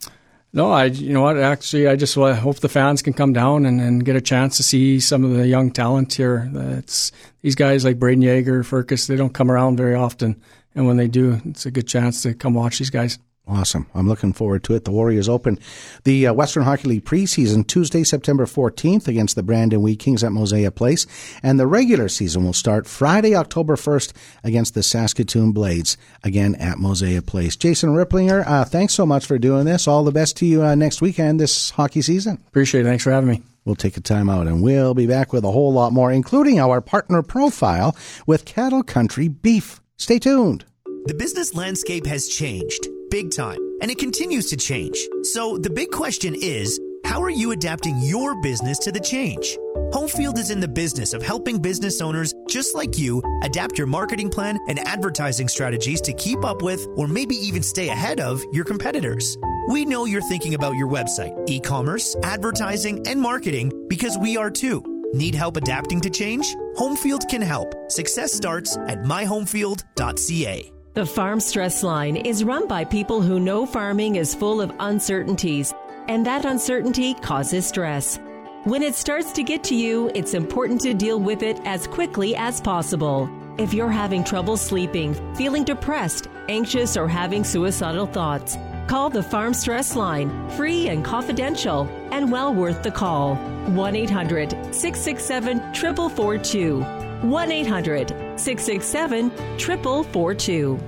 [0.52, 0.84] No, I.
[0.84, 1.36] You know what?
[1.36, 4.62] Actually, I just hope the fans can come down and, and get a chance to
[4.62, 6.50] see some of the young talent here.
[6.78, 9.06] It's these guys like Brayden Yager, Firkus.
[9.06, 10.40] They don't come around very often,
[10.74, 13.18] and when they do, it's a good chance to come watch these guys.
[13.48, 13.86] Awesome.
[13.94, 14.84] I'm looking forward to it.
[14.84, 15.58] The Warriors open
[16.04, 20.32] the uh, Western Hockey League preseason Tuesday, September 14th against the Brandon Wheat Kings at
[20.32, 21.06] Mosaic Place.
[21.42, 24.12] And the regular season will start Friday, October 1st
[24.44, 27.56] against the Saskatoon Blades, again at Mosaic Place.
[27.56, 29.88] Jason Ripplinger, uh, thanks so much for doing this.
[29.88, 32.42] All the best to you uh, next weekend, this hockey season.
[32.48, 32.84] Appreciate it.
[32.84, 33.42] Thanks for having me.
[33.64, 36.60] We'll take a time out and we'll be back with a whole lot more, including
[36.60, 39.80] our partner profile with Cattle Country Beef.
[39.96, 40.66] Stay tuned.
[41.06, 44.98] The business landscape has changed big time, and it continues to change.
[45.22, 49.56] So the big question is, how are you adapting your business to the change?
[49.92, 54.28] Homefield is in the business of helping business owners just like you adapt your marketing
[54.28, 58.64] plan and advertising strategies to keep up with or maybe even stay ahead of your
[58.64, 59.38] competitors.
[59.68, 64.50] We know you're thinking about your website, e commerce, advertising, and marketing because we are
[64.50, 64.82] too.
[65.14, 66.54] Need help adapting to change?
[66.76, 67.74] Homefield can help.
[67.90, 70.72] Success starts at myhomefield.ca.
[70.98, 75.72] The Farm Stress Line is run by people who know farming is full of uncertainties,
[76.08, 78.18] and that uncertainty causes stress.
[78.64, 82.34] When it starts to get to you, it's important to deal with it as quickly
[82.34, 83.30] as possible.
[83.58, 88.58] If you're having trouble sleeping, feeling depressed, anxious, or having suicidal thoughts,
[88.88, 93.36] call the Farm Stress Line, free and confidential, and well worth the call.
[93.36, 96.82] 1 800 667 4442.
[97.22, 100.87] 1 800 667 4442.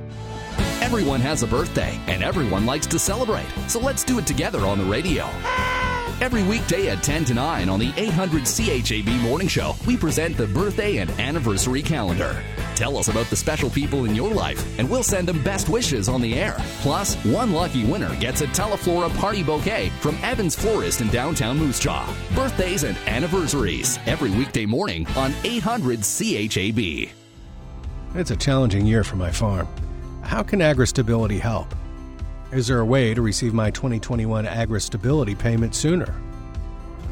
[0.90, 3.46] Everyone has a birthday, and everyone likes to celebrate.
[3.68, 5.22] So let's do it together on the radio.
[6.20, 10.48] Every weekday at 10 to 9 on the 800 CHAB Morning Show, we present the
[10.48, 12.42] birthday and anniversary calendar.
[12.74, 16.08] Tell us about the special people in your life, and we'll send them best wishes
[16.08, 16.56] on the air.
[16.80, 21.78] Plus, one lucky winner gets a Teleflora party bouquet from Evans Florist in downtown Moose
[21.78, 22.12] Jaw.
[22.34, 27.10] Birthdays and anniversaries every weekday morning on 800 CHAB.
[28.16, 29.68] It's a challenging year for my farm.
[30.22, 31.74] How can AgriStability help?
[32.52, 36.14] Is there a way to receive my 2021 AgriStability payment sooner?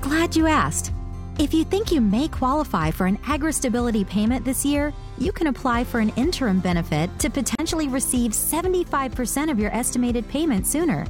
[0.00, 0.92] Glad you asked.
[1.38, 5.84] If you think you may qualify for an AgriStability payment this year, you can apply
[5.84, 11.06] for an interim benefit to potentially receive 75% of your estimated payment sooner.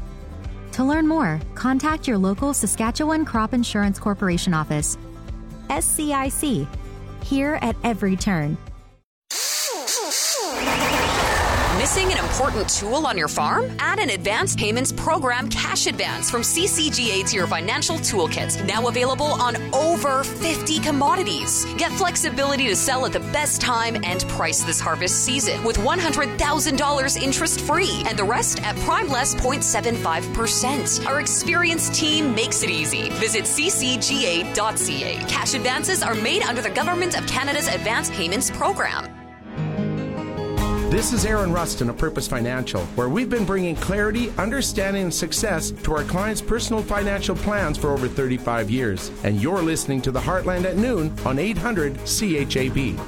[0.72, 4.98] To learn more, contact your local Saskatchewan Crop Insurance Corporation office.
[5.70, 6.66] SCIC.
[7.24, 8.58] Here at every turn.
[11.78, 13.70] Missing an important tool on your farm?
[13.78, 18.66] Add an advanced payments program cash advance from CCGA to your financial toolkit.
[18.66, 21.66] Now available on over 50 commodities.
[21.76, 27.22] Get flexibility to sell at the best time and price this harvest season with $100,000
[27.22, 31.06] interest free and the rest at prime less 0.75%.
[31.06, 33.08] Our experienced team makes it easy.
[33.10, 35.16] Visit ccga.ca.
[35.28, 39.17] Cash advances are made under the Government of Canada's Advance Payments Program.
[40.90, 45.70] This is Aaron Rustin of Purpose Financial, where we've been bringing clarity, understanding, and success
[45.70, 49.10] to our clients' personal financial plans for over 35 years.
[49.22, 52.98] And you're listening to the Heartland at noon on 800 CHAB.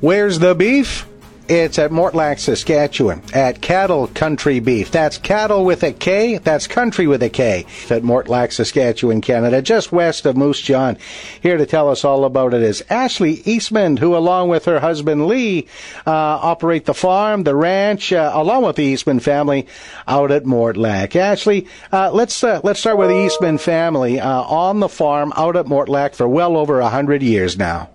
[0.00, 1.06] Where's the beef?
[1.46, 4.90] It's at Mortlach, Saskatchewan, at Cattle Country Beef.
[4.90, 9.92] That's cattle with a K, that's country with a K, at Mortlach, Saskatchewan, Canada, just
[9.92, 10.94] west of Moose Jaw.
[11.42, 15.26] Here to tell us all about it is Ashley Eastman, who, along with her husband
[15.26, 15.68] Lee,
[16.06, 19.66] uh, operate the farm, the ranch, uh, along with the Eastman family,
[20.08, 21.14] out at Mortlach.
[21.14, 25.56] Ashley, uh, let's uh, let's start with the Eastman family uh, on the farm out
[25.56, 27.90] at Mortlach for well over a hundred years now.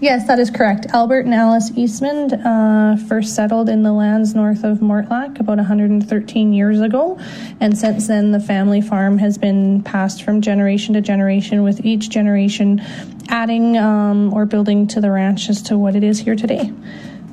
[0.00, 0.86] Yes, that is correct.
[0.94, 6.54] Albert and Alice Eastman uh, first settled in the lands north of Mortlach about 113
[6.54, 7.18] years ago,
[7.60, 12.08] and since then the family farm has been passed from generation to generation, with each
[12.08, 12.80] generation
[13.28, 16.72] adding um, or building to the ranch as to what it is here today.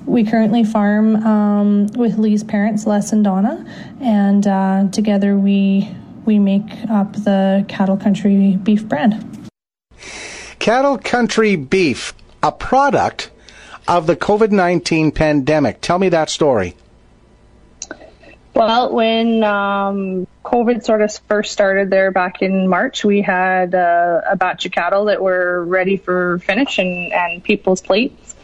[0.05, 3.65] We currently farm um, with Lee's parents, Les and Donna,
[4.01, 5.89] and uh, together we
[6.25, 9.49] we make up the Cattle Country Beef brand.
[10.59, 13.31] Cattle Country Beef a product
[13.87, 15.81] of the COVID 19 pandemic.
[15.81, 16.75] Tell me that story.
[18.53, 24.21] Well, when um, COVID sort of first started there back in March, we had uh,
[24.27, 28.35] a batch of cattle that were ready for finish and, and people's plates.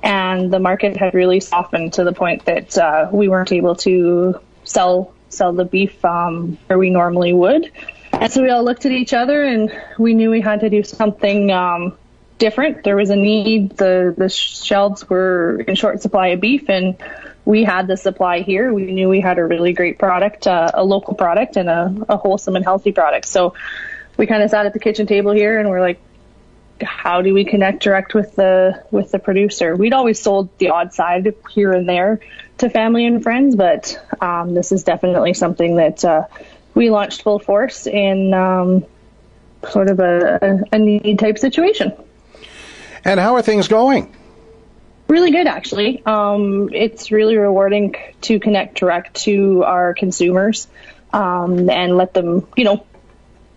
[0.00, 4.38] And the market had really softened to the point that uh, we weren't able to
[4.62, 7.72] sell sell the beef um, where we normally would.
[8.12, 10.84] And so we all looked at each other and we knew we had to do
[10.84, 11.96] something um,
[12.42, 12.82] different.
[12.82, 13.76] There was a need.
[13.76, 16.96] The the shelves were in short supply of beef, and
[17.44, 18.74] we had the supply here.
[18.74, 22.16] We knew we had a really great product, uh, a local product, and a, a
[22.16, 23.26] wholesome and healthy product.
[23.26, 23.54] So
[24.16, 26.00] we kind of sat at the kitchen table here, and we're like,
[26.82, 29.76] how do we connect direct with the with the producer?
[29.76, 32.18] We'd always sold the odd side here and there
[32.58, 36.26] to family and friends, but um, this is definitely something that uh,
[36.74, 38.84] we launched full force in um,
[39.70, 41.92] sort of a, a need type situation.
[43.04, 44.14] And how are things going?
[45.08, 46.04] Really good, actually.
[46.06, 50.68] Um, it's really rewarding to connect direct to our consumers
[51.12, 52.86] um, and let them, you know,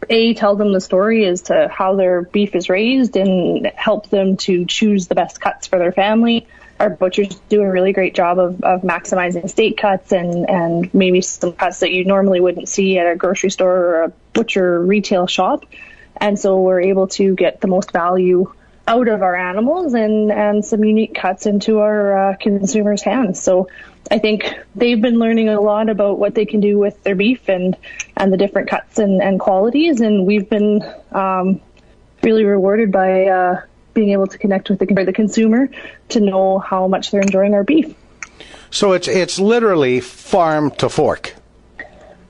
[0.10, 4.38] a tell them the story as to how their beef is raised and help them
[4.38, 6.48] to choose the best cuts for their family.
[6.80, 11.22] Our butchers do a really great job of, of maximizing steak cuts and, and maybe
[11.22, 15.26] some cuts that you normally wouldn't see at a grocery store or a butcher retail
[15.26, 15.66] shop.
[16.18, 18.54] And so we're able to get the most value
[18.88, 23.42] out of our animals and, and some unique cuts into our uh, consumers' hands.
[23.42, 23.70] So
[24.12, 27.50] I think they've been learning a lot about what they can do with their beef
[27.50, 27.76] and,
[28.16, 30.02] and the different cuts and, and qualities.
[30.02, 31.62] And we've been um,
[32.22, 33.62] really rewarded by uh,
[33.94, 35.70] being able to connect with the, the consumer
[36.10, 37.96] to know how much they're enjoying our beef.
[38.70, 41.34] So it's it's literally farm to fork.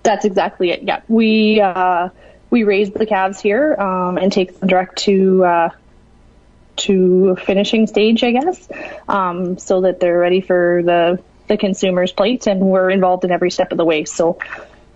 [0.04, 0.84] That's exactly it.
[0.84, 2.10] Yeah, we uh,
[2.52, 5.70] we raise the calves here um, and take them direct to uh,
[6.78, 8.67] to a finishing stage, I guess,
[9.07, 13.51] um, so that they're ready for the the consumer's plate, and we're involved in every
[13.51, 14.05] step of the way.
[14.05, 14.39] So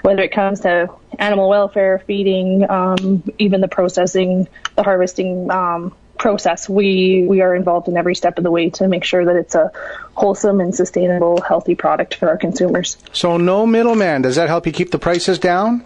[0.01, 6.67] whether it comes to animal welfare, feeding, um, even the processing, the harvesting um, process,
[6.67, 9.55] we we are involved in every step of the way to make sure that it's
[9.55, 9.71] a
[10.15, 12.97] wholesome and sustainable, healthy product for our consumers.
[13.13, 14.21] So no middleman.
[14.21, 15.85] Does that help you keep the prices down?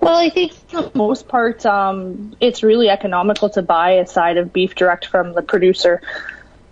[0.00, 4.36] Well, I think for the most part, um, it's really economical to buy a side
[4.36, 6.00] of beef direct from the producer.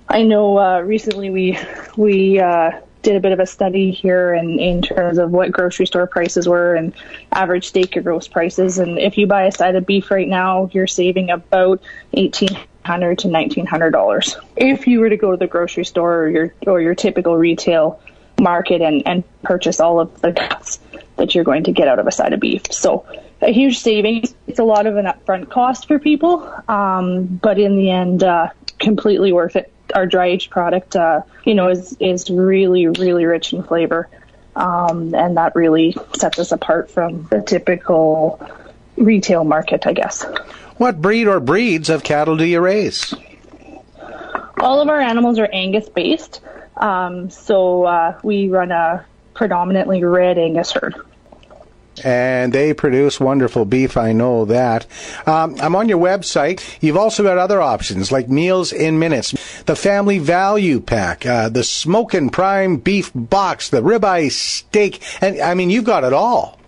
[0.09, 1.59] I know uh, recently we
[1.97, 5.87] we uh, did a bit of a study here in, in terms of what grocery
[5.87, 6.95] store prices were and
[7.33, 8.79] average steak or roast prices.
[8.79, 13.19] And if you buy a side of beef right now, you're saving about eighteen hundred
[13.19, 14.37] to nineteen hundred dollars.
[14.57, 18.01] If you were to go to the grocery store or your or your typical retail
[18.41, 20.79] market and, and purchase all of the cuts
[21.17, 22.73] that you're going to get out of a side of beef.
[22.73, 23.07] So
[23.41, 24.35] a huge savings.
[24.47, 28.51] It's a lot of an upfront cost for people, um, but in the end, uh,
[28.79, 29.73] completely worth it.
[29.95, 34.09] Our dry aged product, uh, you know, is is really really rich in flavor,
[34.57, 38.41] um, and that really sets us apart from the typical
[38.97, 40.25] retail market, I guess.
[40.77, 43.15] What breed or breeds of cattle do you raise?
[44.59, 46.41] All of our animals are Angus based,
[46.77, 49.05] um, so uh, we run a
[49.37, 50.97] predominantly red Angus herd
[52.05, 53.97] and they produce wonderful beef.
[53.97, 54.87] I know that.
[55.27, 56.63] Um, I'm on your website.
[56.81, 61.65] You've also got other options like meals in minutes, the family value pack, uh, the
[61.65, 66.59] smoking prime beef box, the ribeye steak, and I mean you've got it all.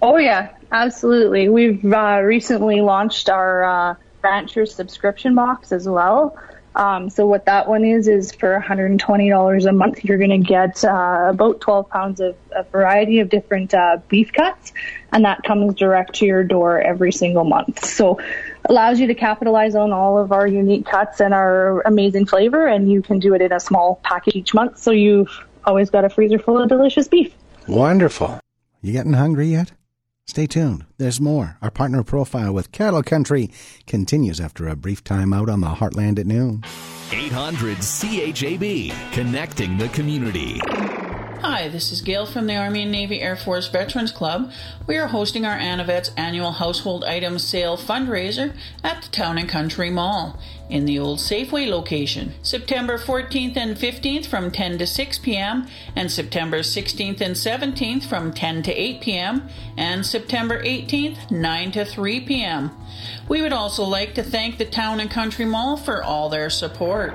[0.00, 1.48] Oh yeah, absolutely.
[1.48, 6.36] We've uh, recently launched our uh, rancher subscription box as well.
[6.74, 10.84] Um, so what that one is is for $120 a month, you're going to get
[10.84, 14.72] uh, about 12 pounds of a variety of different uh, beef cuts,
[15.12, 17.84] and that comes direct to your door every single month.
[17.84, 18.20] So
[18.64, 22.90] allows you to capitalize on all of our unique cuts and our amazing flavor, and
[22.90, 24.78] you can do it in a small package each month.
[24.78, 27.34] So you've always got a freezer full of delicious beef.
[27.66, 28.40] Wonderful.
[28.80, 29.72] You getting hungry yet?
[30.28, 30.84] Stay tuned.
[30.98, 31.56] There's more.
[31.62, 33.50] Our partner profile with Cattle Country
[33.86, 36.64] continues after a brief time out on the Heartland at noon.
[37.10, 40.60] 800 CHAB, connecting the community.
[41.40, 44.50] Hi, this is Gail from the Army and Navy Air Force Veterans Club.
[44.88, 49.88] We are hosting our Anavets annual household items sale fundraiser at the Town and Country
[49.88, 50.36] Mall
[50.68, 56.10] in the old Safeway location, September 14th and 15th from 10 to 6 p.m., and
[56.10, 62.20] September 16th and 17th from 10 to 8 p.m., and September 18th, 9 to 3
[62.20, 62.72] p.m.
[63.28, 67.14] We would also like to thank the Town and Country Mall for all their support.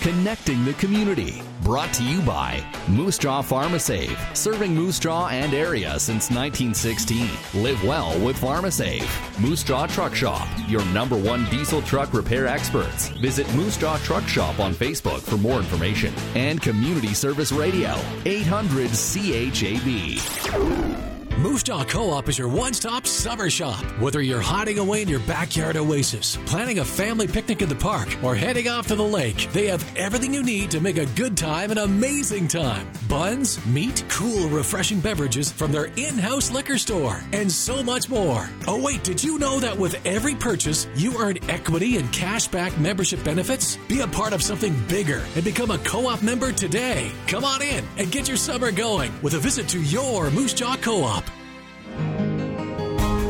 [0.00, 1.42] Connecting the community.
[1.68, 7.28] Brought to you by Moose Jaw PharmaSave, serving Moose Jaw and area since 1916.
[7.62, 9.06] Live well with PharmaSave.
[9.38, 13.08] Moose Jaw Truck Shop, your number one diesel truck repair experts.
[13.20, 16.14] Visit Moose Jaw Truck Shop on Facebook for more information.
[16.34, 21.17] And Community Service Radio, 800 CHAB.
[21.38, 23.84] Moose Jaw Co-op is your one-stop summer shop.
[24.00, 28.08] Whether you're hiding away in your backyard oasis, planning a family picnic in the park,
[28.24, 31.36] or heading off to the lake, they have everything you need to make a good
[31.36, 32.88] time an amazing time.
[33.08, 38.50] Buns, meat, cool, refreshing beverages from their in-house liquor store, and so much more.
[38.66, 43.22] Oh wait, did you know that with every purchase, you earn equity and cashback membership
[43.22, 43.78] benefits?
[43.86, 47.12] Be a part of something bigger and become a co-op member today.
[47.28, 50.76] Come on in and get your summer going with a visit to your Moose Jaw
[50.76, 51.27] Co-op.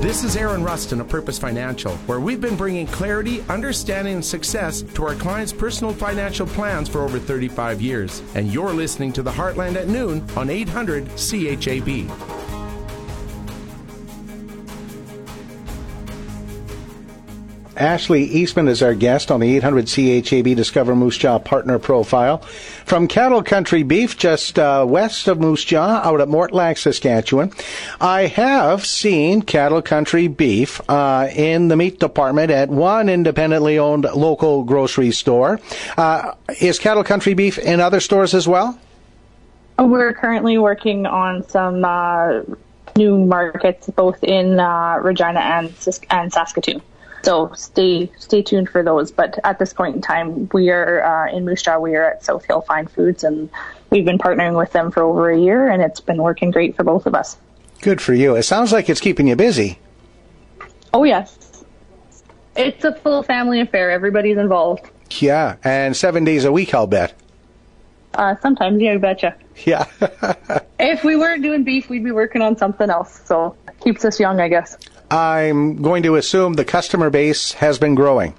[0.01, 4.83] This is Aaron Rustin of Purpose Financial, where we've been bringing clarity, understanding, and success
[4.83, 8.23] to our clients' personal financial plans for over 35 years.
[8.37, 12.38] And you're listening to the Heartland at noon on 800 CHAB.
[17.79, 22.39] Ashley Eastman is our guest on the 800 CHAB Discover Moose Jaw Partner Profile.
[22.85, 27.53] From Cattle Country Beef, just uh, west of Moose Jaw, out at Mortlach, Saskatchewan.
[28.01, 34.05] I have seen Cattle Country Beef uh, in the meat department at one independently owned
[34.05, 35.61] local grocery store.
[35.97, 38.77] Uh, is Cattle Country Beef in other stores as well?
[39.79, 42.41] We're currently working on some uh,
[42.97, 45.73] new markets, both in uh, Regina and,
[46.11, 46.83] and Saskatoon.
[47.23, 49.11] So stay stay tuned for those.
[49.11, 51.79] But at this point in time, we are uh, in Moose Jaw.
[51.79, 53.51] We are at South Hill Fine Foods, and
[53.91, 56.85] we've been partnering with them for over a year, and it's been working great for
[56.85, 57.37] both of us.
[57.81, 58.37] Good for you.
[58.37, 59.79] It sounds like it's keeping you busy.
[60.93, 61.65] Oh yes,
[62.57, 63.91] it's a full family affair.
[63.91, 64.89] Everybody's involved.
[65.21, 67.15] Yeah, and seven days a week, I'll bet.
[68.15, 69.35] Uh, sometimes, yeah, you betcha.
[69.65, 69.87] Yeah.
[70.81, 73.21] if we weren't doing beef, we'd be working on something else.
[73.27, 74.77] So keeps us young, I guess.
[75.11, 78.35] I'm going to assume the customer base has been growing.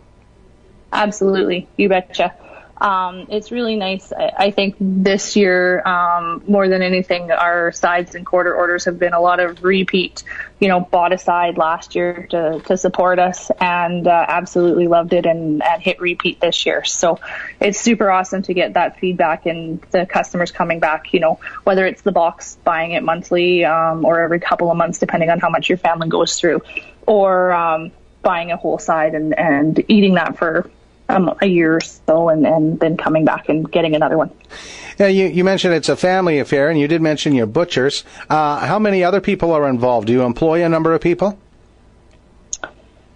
[0.94, 2.34] Absolutely, you betcha.
[2.82, 4.14] Um, it's really nice.
[4.14, 8.98] I, I think this year, um, more than anything, our sides and quarter orders have
[8.98, 10.24] been a lot of repeat.
[10.60, 15.14] You know, bought a side last year to, to support us and uh, absolutely loved
[15.14, 16.84] it and, and hit repeat this year.
[16.84, 17.20] So
[17.62, 21.86] it's super awesome to get that feedback and the customers coming back, you know, whether
[21.86, 25.50] it's the box buying it monthly um, or every couple of months, depending on how
[25.50, 26.62] much your family goes through,
[27.06, 30.70] or um, buying a whole side and, and eating that for
[31.10, 34.32] um, a year or so and, and then coming back and getting another one.
[34.98, 38.04] Yeah, you, you mentioned it's a family affair, and you did mention your butchers.
[38.30, 40.08] Uh, how many other people are involved?
[40.08, 41.40] Do you employ a number of people?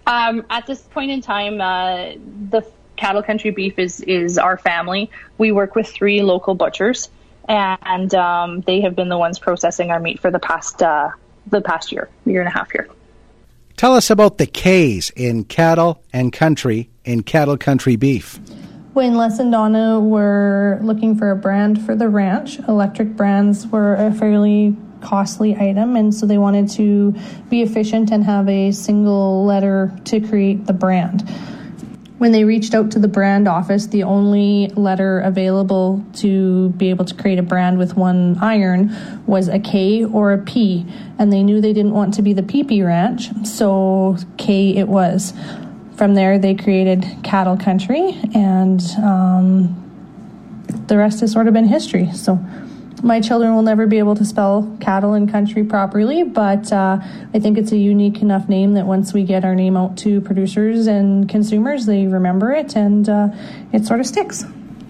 [0.06, 2.12] Um, at this point in time, uh,
[2.50, 2.66] the
[2.96, 5.10] cattle country beef is is our family.
[5.38, 7.08] We work with three local butchers,
[7.48, 11.10] and um, they have been the ones processing our meat for the past uh,
[11.46, 12.88] the past year, year and a half here.
[13.76, 18.38] Tell us about the K's in cattle and country in cattle country beef.
[18.92, 23.96] When Les and Donna were looking for a brand for the ranch, electric brands were
[23.96, 27.14] a fairly costly item, and so they wanted to
[27.50, 31.28] be efficient and have a single letter to create the brand.
[32.18, 37.04] When they reached out to the brand office, the only letter available to be able
[37.06, 38.94] to create a brand with one iron
[39.26, 40.86] was a K or a P,
[41.18, 45.34] and they knew they didn't want to be the PP Ranch, so K it was.
[45.96, 49.80] From there, they created Cattle Country, and um,
[50.86, 52.12] the rest has sort of been history.
[52.12, 52.38] So
[53.04, 56.98] my children will never be able to spell cattle and country properly, but uh,
[57.34, 60.20] I think it's a unique enough name that once we get our name out to
[60.22, 63.28] producers and consumers, they remember it and uh,
[63.72, 64.44] it sort of sticks.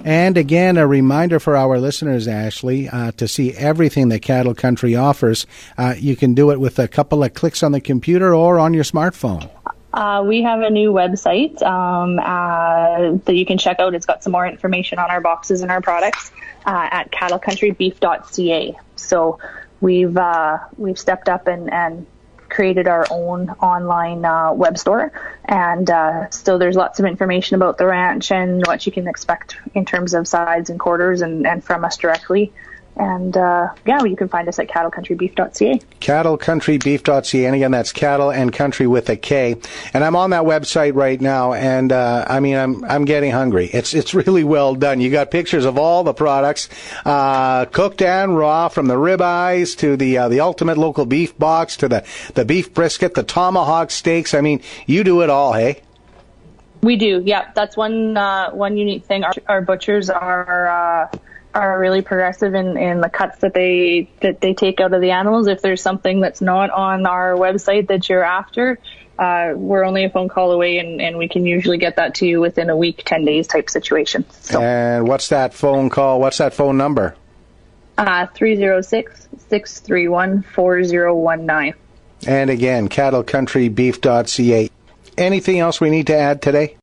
[0.05, 4.95] And again, a reminder for our listeners, Ashley, uh, to see everything that Cattle Country
[4.95, 5.47] offers.
[5.79, 8.75] Uh, you can do it with a couple of clicks on the computer or on
[8.75, 9.51] your smartphone.
[9.95, 13.95] Uh, we have a new website um, uh, that you can check out.
[13.95, 16.32] It's got some more information on our boxes and our products
[16.66, 18.76] uh, at cattlecountrybeef.ca.
[18.97, 19.38] So
[19.80, 22.07] we've uh, we've stepped up and, and
[22.49, 25.12] created our own online uh, web store,
[25.45, 29.59] and uh, so there's lots of information about the ranch and what you can expect
[29.74, 32.53] in terms of sides and quarters, and, and from us directly.
[32.97, 35.80] And uh, yeah, you can find us at cattlecountrybeef.ca.
[36.01, 37.47] Cattlecountrybeef.ca.
[37.47, 39.57] And again, that's cattle and country with a K.
[39.92, 41.55] And I'm on that website right now.
[41.55, 43.66] And uh, I mean, I'm I'm getting hungry.
[43.66, 45.01] It's it's really well done.
[45.01, 46.68] You got pictures of all the products,
[47.05, 51.76] uh, cooked and raw, from the ribeyes to the uh, the ultimate local beef box
[51.78, 54.34] to the the beef brisket, the tomahawk steaks.
[54.34, 55.82] I mean, you do it all, hey?
[56.80, 57.22] We do.
[57.24, 59.24] Yeah, that's one uh, one unique thing.
[59.24, 61.18] Our, our butchers are uh,
[61.55, 65.12] are really progressive in, in the cuts that they that they take out of the
[65.12, 65.46] animals.
[65.46, 68.78] If there's something that's not on our website that you're after,
[69.18, 72.26] uh, we're only a phone call away, and, and we can usually get that to
[72.26, 74.24] you within a week, ten days type situation.
[74.30, 74.61] So.
[74.61, 76.20] And what's that phone call?
[76.20, 77.14] What's that phone number?
[77.96, 81.74] Uh, 306 631 4019.
[82.26, 84.70] And again, cattlecountrybeef.ca.
[85.16, 86.76] Anything else we need to add today?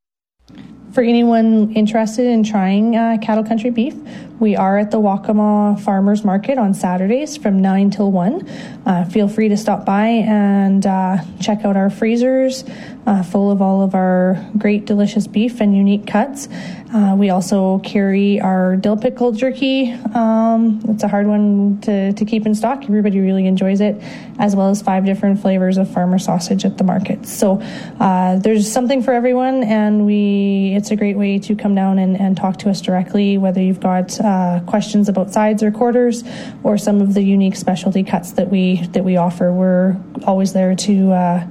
[0.93, 3.95] For anyone interested in trying uh, cattle country beef,
[4.41, 8.49] we are at the Wakamow Farmers Market on Saturdays from 9 till 1.
[8.87, 12.63] Uh, feel free to stop by and uh, check out our freezers
[13.05, 16.47] uh, full of all of our great, delicious beef and unique cuts.
[16.93, 19.91] Uh, we also carry our dill pickle jerky.
[20.13, 22.83] Um, it's a hard one to, to keep in stock.
[22.83, 23.95] Everybody really enjoys it,
[24.39, 27.25] as well as five different flavors of farmer sausage at the market.
[27.25, 27.61] So
[27.99, 32.19] uh, there's something for everyone, and we it's a great way to come down and,
[32.19, 36.23] and talk to us directly, whether you've got uh, questions about sides or quarters,
[36.63, 39.51] or some of the unique specialty cuts that we that we offer.
[39.51, 41.47] We're always there to uh,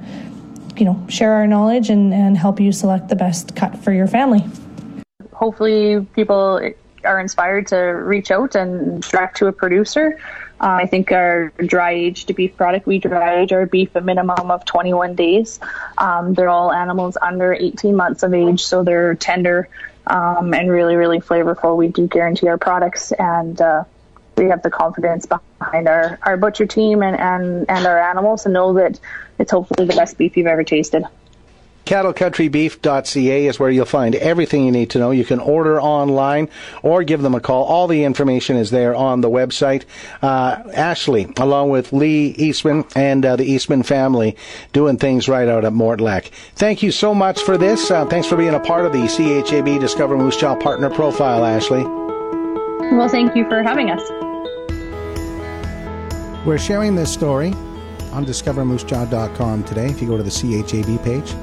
[0.77, 4.07] you know share our knowledge and, and help you select the best cut for your
[4.07, 4.43] family
[5.41, 6.61] hopefully people
[7.03, 10.19] are inspired to reach out and direct to a producer.
[10.61, 14.51] Uh, I think our dry aged beef product, we dry age our beef a minimum
[14.51, 15.59] of 21 days.
[15.97, 19.67] Um, they're all animals under 18 months of age, so they're tender
[20.11, 21.77] um, and really, really flavorful.
[21.77, 23.85] We do guarantee our products, and uh,
[24.35, 28.49] we have the confidence behind our, our butcher team and, and, and our animals to
[28.49, 28.99] know that
[29.39, 31.05] it's hopefully the best beef you've ever tasted.
[31.85, 35.11] CattleCountryBeef.ca is where you'll find everything you need to know.
[35.11, 36.49] You can order online
[36.83, 37.63] or give them a call.
[37.65, 39.85] All the information is there on the website.
[40.21, 44.37] Uh, Ashley, along with Lee Eastman and uh, the Eastman family,
[44.73, 46.27] doing things right out at Mortlach.
[46.55, 47.89] Thank you so much for this.
[47.89, 51.83] Uh, thanks for being a part of the CHAB Discover Moose Jaw Partner Profile, Ashley.
[51.83, 54.01] Well, thank you for having us.
[56.45, 57.53] We're sharing this story
[58.11, 59.87] on discovermoosejaw.com today.
[59.87, 61.33] If you go to the CHAB page,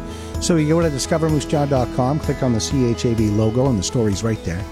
[0.41, 4.65] so you go to discovermoosejaw.com, click on the CHAB logo, and the story's right there.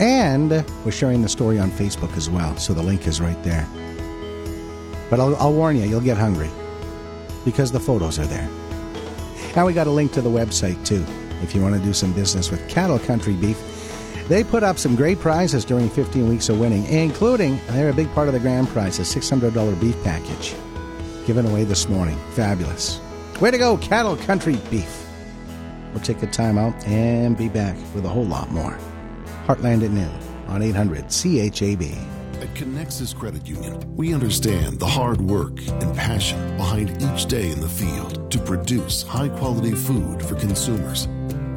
[0.00, 3.66] And we're sharing the story on Facebook as well, so the link is right there.
[5.10, 6.50] But I'll, I'll warn you, you'll get hungry
[7.44, 8.48] because the photos are there.
[9.56, 11.04] And we got a link to the website too,
[11.42, 13.58] if you want to do some business with Cattle Country Beef.
[14.28, 18.12] They put up some great prizes during 15 weeks of winning, including, they're a big
[18.14, 20.54] part of the grand prize, a $600 beef package
[21.26, 22.16] given away this morning.
[22.30, 23.00] Fabulous.
[23.40, 25.06] Way to go, Cattle Country Beef.
[25.94, 28.76] We'll take a time out and be back with a whole lot more.
[29.46, 30.12] Heartland at noon
[30.46, 31.82] on 800 CHAB.
[32.42, 37.60] At Connexus Credit Union, we understand the hard work and passion behind each day in
[37.60, 41.08] the field to produce high quality food for consumers.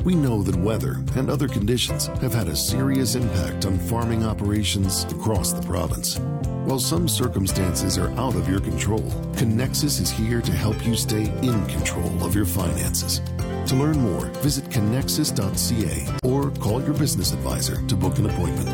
[0.05, 5.03] We know that weather and other conditions have had a serious impact on farming operations
[5.11, 6.17] across the province.
[6.65, 9.01] While some circumstances are out of your control,
[9.33, 13.19] Connexus is here to help you stay in control of your finances.
[13.67, 18.69] To learn more, visit connexus.ca or call your business advisor to book an appointment.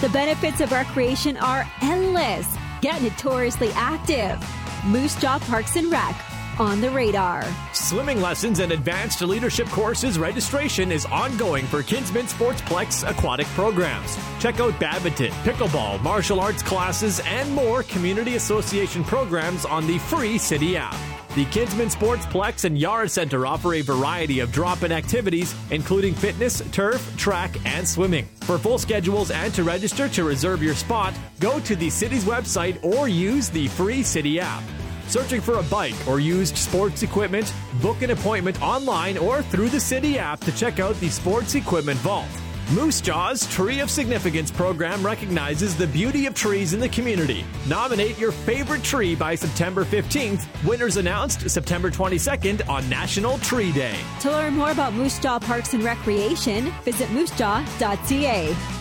[0.00, 2.46] The benefits of recreation are endless.
[2.80, 4.42] Get notoriously active.
[4.86, 6.29] Moose Jaw Parks and Rec
[6.60, 7.42] on the radar.
[7.72, 14.18] Swimming lessons and advanced leadership courses registration is ongoing for Kinsmen Sportsplex aquatic programs.
[14.38, 20.36] Check out badminton, pickleball, martial arts classes, and more community association programs on the free
[20.36, 20.96] City app.
[21.34, 26.60] The Kinsmen Sportsplex and Yara Centre offer a variety of drop in activities, including fitness,
[26.72, 28.26] turf, track, and swimming.
[28.42, 32.84] For full schedules and to register to reserve your spot, go to the city's website
[32.84, 34.62] or use the free City app.
[35.10, 37.52] Searching for a bike or used sports equipment?
[37.82, 41.98] Book an appointment online or through the City app to check out the Sports Equipment
[41.98, 42.28] Vault.
[42.72, 47.44] Moose Jaw's Tree of Significance program recognizes the beauty of trees in the community.
[47.66, 50.46] Nominate your favorite tree by September 15th.
[50.64, 53.96] Winners announced September 22nd on National Tree Day.
[54.20, 58.79] To learn more about Moose Jaw Parks and Recreation, visit moosejaw.ca.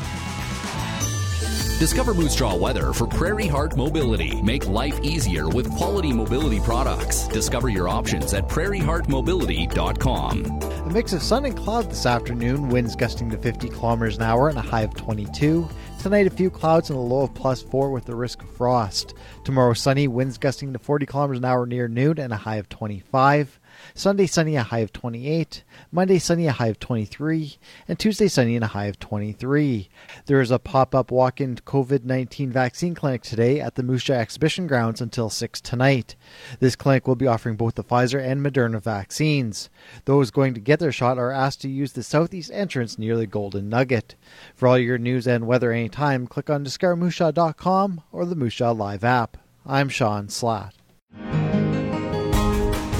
[1.79, 4.41] Discover Moose Jaw weather for Prairie Heart Mobility.
[4.41, 7.25] Make life easier with quality mobility products.
[7.29, 10.45] Discover your options at prairieheartmobility.com.
[10.89, 14.49] A mix of sun and cloud this afternoon, winds gusting to 50 kilometers an hour
[14.49, 15.69] and a high of 22.
[16.01, 19.13] Tonight, a few clouds and a low of plus 4 with the risk of frost.
[19.45, 22.67] Tomorrow, sunny, winds gusting to 40 kilometers an hour near noon and a high of
[22.67, 23.57] 25.
[23.93, 25.63] Sunday, sunny, a high of 28.
[25.91, 27.57] Monday, sunny, a high of 23.
[27.87, 29.89] And Tuesday, sunny, and a high of 23.
[30.25, 34.13] There is a pop up walk in COVID 19 vaccine clinic today at the Jaw
[34.13, 36.15] Exhibition Grounds until 6 tonight.
[36.59, 39.69] This clinic will be offering both the Pfizer and Moderna vaccines.
[40.05, 43.27] Those going to get their shot are asked to use the southeast entrance near the
[43.27, 44.15] Golden Nugget.
[44.55, 49.37] For all your news and weather anytime, click on discovermoosejaw.com or the Jaw Live app.
[49.65, 50.78] I'm Sean Slatt.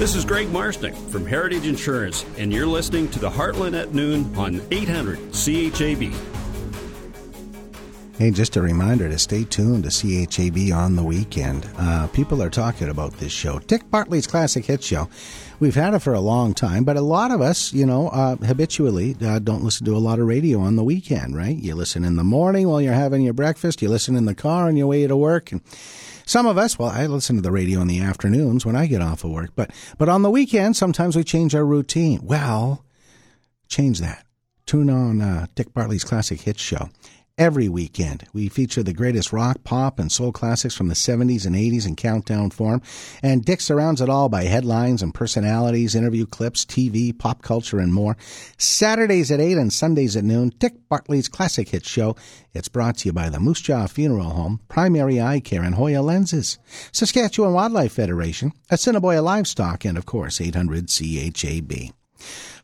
[0.00, 4.34] This is Greg Marsnick from Heritage Insurance, and you're listening to the Heartland at Noon
[4.34, 6.14] on 800 CHAB.
[8.16, 11.68] Hey, just a reminder to stay tuned to CHAB on the weekend.
[11.76, 15.10] Uh, people are talking about this show, Dick Bartley's Classic Hit Show.
[15.58, 18.36] We've had it for a long time, but a lot of us, you know, uh,
[18.36, 21.58] habitually uh, don't listen to a lot of radio on the weekend, right?
[21.58, 24.66] You listen in the morning while you're having your breakfast, you listen in the car
[24.66, 25.60] on your way to work, and
[26.30, 29.02] some of us, well, I listen to the radio in the afternoons when I get
[29.02, 32.20] off of work, but but on the weekend, sometimes we change our routine.
[32.22, 32.84] Well,
[33.66, 34.24] change that.
[34.64, 36.88] Tune on uh, Dick Bartley's Classic Hits Show.
[37.40, 41.56] Every weekend, we feature the greatest rock, pop, and soul classics from the 70s and
[41.56, 42.82] 80s in countdown form.
[43.22, 47.94] And Dick surrounds it all by headlines and personalities, interview clips, TV, pop culture, and
[47.94, 48.18] more.
[48.58, 52.14] Saturdays at 8 and Sundays at noon, Dick Bartley's Classic Hits Show.
[52.52, 56.02] It's brought to you by the Moose Jaw Funeral Home, Primary Eye Care, and Hoya
[56.02, 56.58] Lenses,
[56.92, 61.72] Saskatchewan Wildlife Federation, Assiniboia Livestock, and of course, 800 CHAB.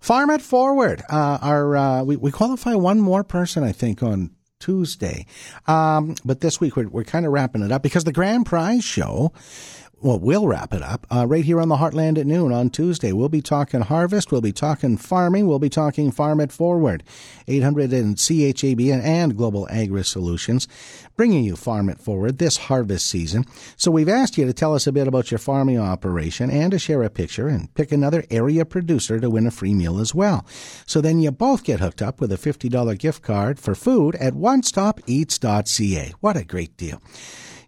[0.00, 1.02] Farm it forward.
[1.08, 5.26] Uh, our uh, we, we qualify one more person, I think, on Tuesday.
[5.66, 8.84] Um, but this week we're, we're kind of wrapping it up because the grand prize
[8.84, 9.32] show,
[10.06, 13.10] well, we'll wrap it up uh, right here on the Heartland at noon on Tuesday.
[13.10, 14.30] We'll be talking harvest.
[14.30, 15.48] We'll be talking farming.
[15.48, 17.02] We'll be talking farm it forward.
[17.48, 20.68] 800 and CHAB and, and Global Agri Solutions
[21.16, 23.46] bringing you Farm It Forward this harvest season.
[23.76, 26.78] So we've asked you to tell us a bit about your farming operation and to
[26.78, 30.46] share a picture and pick another area producer to win a free meal as well.
[30.86, 34.34] So then you both get hooked up with a $50 gift card for food at
[34.34, 36.12] onestopEats.ca.
[36.20, 37.02] What a great deal.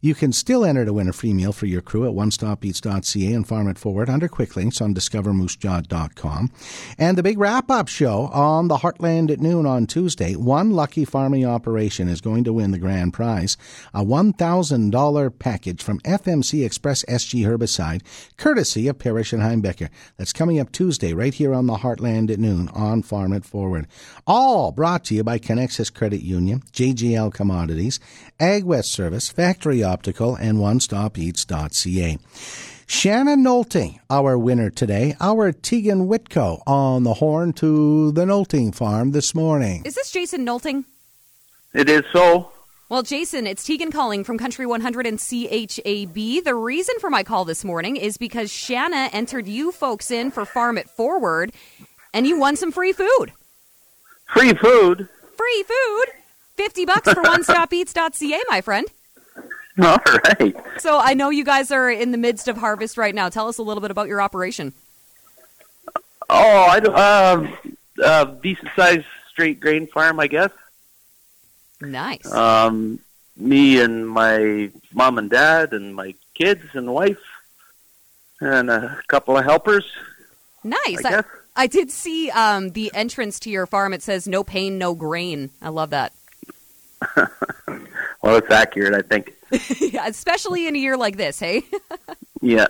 [0.01, 3.47] You can still enter to win a free meal for your crew at onestopeats.ca and
[3.47, 6.53] Farm It Forward under quick links on discovermoosejaw.com.
[6.99, 10.37] And the big wrap up show on the Heartland at noon on Tuesday.
[10.37, 13.57] One lucky farming operation is going to win the grand prize
[13.93, 18.03] a $1,000 package from FMC Express SG Herbicide,
[18.37, 19.89] courtesy of Parrish and Heimbecker.
[20.17, 23.87] That's coming up Tuesday right here on the Heartland at noon on Farm It Forward.
[24.27, 27.99] All brought to you by Connexus Credit Union, JGL Commodities,
[28.39, 32.19] AgWest Service, Factory Optical, and OneStopEats.ca.
[32.87, 35.15] Shannon Nolte, our winner today.
[35.21, 39.83] Our Tegan Whitco on the horn to the Nolting farm this morning.
[39.85, 40.85] Is this Jason Nolting?
[41.75, 42.51] It is so.
[42.89, 46.45] Well, Jason, it's Tegan calling from Country 100 and CHAB.
[46.45, 50.47] The reason for my call this morning is because Shanna entered you folks in for
[50.47, 51.53] Farm It Forward,
[52.15, 53.33] and you won some free food.
[54.29, 55.09] Free food?
[55.37, 56.07] Free food?
[56.57, 58.87] 50 bucks for one stop eats.ca, my friend.
[59.83, 60.57] All right.
[60.79, 63.29] So I know you guys are in the midst of harvest right now.
[63.29, 64.73] Tell us a little bit about your operation.
[66.29, 67.47] Oh, I don't, uh,
[68.05, 70.51] uh, decent sized straight grain farm, I guess.
[71.81, 72.31] Nice.
[72.33, 72.99] Um,
[73.37, 77.23] me and my mom and dad and my kids and wife
[78.41, 79.85] and a couple of helpers.
[80.65, 81.05] Nice.
[81.05, 81.19] I.
[81.19, 81.23] I,
[81.55, 83.93] I did see um, the entrance to your farm.
[83.93, 86.13] It says "No pain, no grain." I love that.
[88.23, 89.35] Well, it's accurate, I think.
[89.93, 91.63] yeah, especially in a year like this, hey?
[92.41, 92.69] Yeah.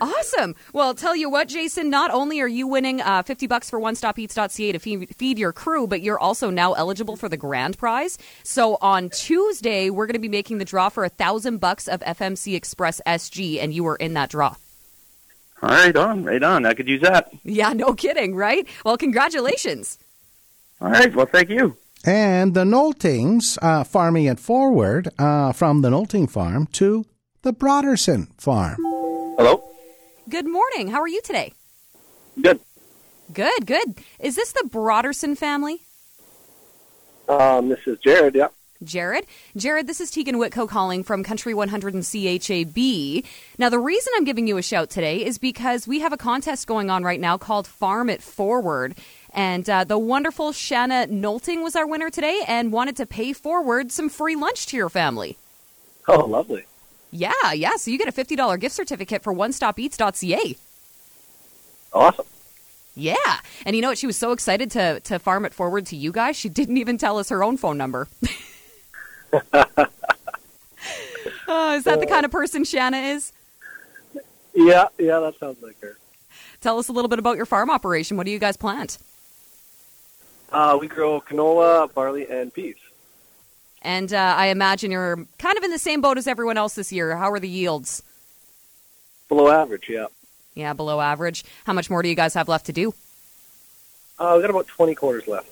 [0.00, 0.54] Awesome.
[0.72, 4.72] Well, tell you what, Jason, not only are you winning uh, 50 bucks for OneStopEats.ca
[4.72, 8.16] to feed, feed your crew, but you're also now eligible for the grand prize.
[8.44, 12.00] So on Tuesday, we're going to be making the draw for a thousand bucks of
[12.00, 14.56] FMC Express SG, and you are in that draw.
[15.62, 16.64] All right, on, right on.
[16.64, 17.30] I could use that.
[17.44, 18.66] Yeah, no kidding, right?
[18.86, 19.98] Well, congratulations.
[20.80, 21.76] All right, well, thank you.
[22.04, 27.04] And the Noltings uh, farming it forward uh, from the Nolting farm to
[27.42, 28.76] the Broderson farm.
[29.38, 29.62] Hello.
[30.28, 30.88] Good morning.
[30.88, 31.52] How are you today?
[32.40, 32.58] Good.
[33.32, 33.94] Good, good.
[34.18, 35.82] Is this the Broderson family?
[37.28, 38.48] Um, this is Jared, yeah.
[38.82, 39.26] Jared.
[39.56, 43.24] Jared, this is Tegan Whitco calling from Country 100 and CHAB.
[43.58, 46.66] Now, the reason I'm giving you a shout today is because we have a contest
[46.66, 48.96] going on right now called Farm It Forward.
[49.34, 53.90] And uh, the wonderful Shanna Nolting was our winner today and wanted to pay forward
[53.90, 55.38] some free lunch to your family.
[56.06, 56.64] Oh, lovely.
[57.10, 57.76] Yeah, yeah.
[57.76, 60.56] So you get a $50 gift certificate for OneStopEats.ca.
[61.92, 62.26] Awesome.
[62.94, 63.14] Yeah.
[63.64, 63.98] And you know what?
[63.98, 66.98] She was so excited to, to farm it forward to you guys, she didn't even
[66.98, 68.08] tell us her own phone number.
[71.48, 73.32] oh, is that the kind of person Shanna is?
[74.54, 75.96] Yeah, yeah, that sounds like her.
[76.60, 78.16] Tell us a little bit about your farm operation.
[78.16, 78.98] What do you guys plant?
[80.52, 82.76] Uh, we grow canola, barley, and peas.
[83.80, 86.92] And uh, I imagine you're kind of in the same boat as everyone else this
[86.92, 87.16] year.
[87.16, 88.02] How are the yields?
[89.28, 90.06] Below average, yeah.
[90.54, 91.44] Yeah, below average.
[91.64, 92.94] How much more do you guys have left to do?
[94.18, 95.48] Uh, we got about 20 quarters left.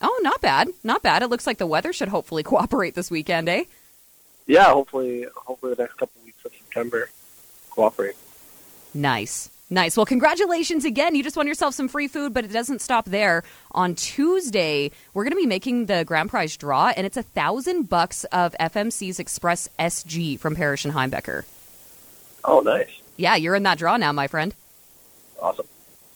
[0.00, 0.68] Oh, not bad.
[0.84, 1.22] Not bad.
[1.22, 3.64] It looks like the weather should hopefully cooperate this weekend, eh?
[4.46, 7.10] Yeah, hopefully, hopefully the next couple of weeks of September
[7.70, 8.16] cooperate.
[8.94, 9.50] Nice.
[9.72, 9.96] Nice.
[9.96, 11.14] Well, congratulations again.
[11.14, 13.44] You just won yourself some free food, but it doesn't stop there.
[13.70, 17.88] On Tuesday, we're going to be making the grand prize draw, and it's a thousand
[17.88, 21.44] bucks of FMC's Express SG from Parrish and Heimbecker.
[22.44, 22.90] Oh, nice.
[23.16, 24.54] Yeah, you're in that draw now, my friend.
[25.40, 25.66] Awesome.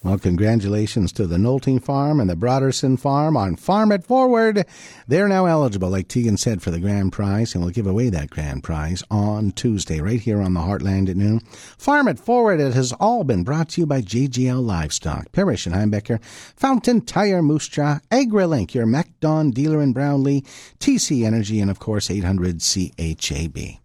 [0.04, 4.66] Well, congratulations to the Nolting Farm and the Broderson Farm on Farm It Forward.
[5.08, 8.28] They're now eligible, like Tegan said, for the grand prize, and we'll give away that
[8.28, 11.40] grand prize on Tuesday, right here on the Heartland at noon.
[11.78, 15.74] Farm It Forward, it has all been brought to you by JGL Livestock, Parrish and
[15.74, 16.22] Heimbecker,
[16.54, 20.42] Fountain Tire Moose Jaw, AgriLink, your MacDon dealer in Brownlee,
[20.80, 23.78] TC Energy, and of course 800 CHAB.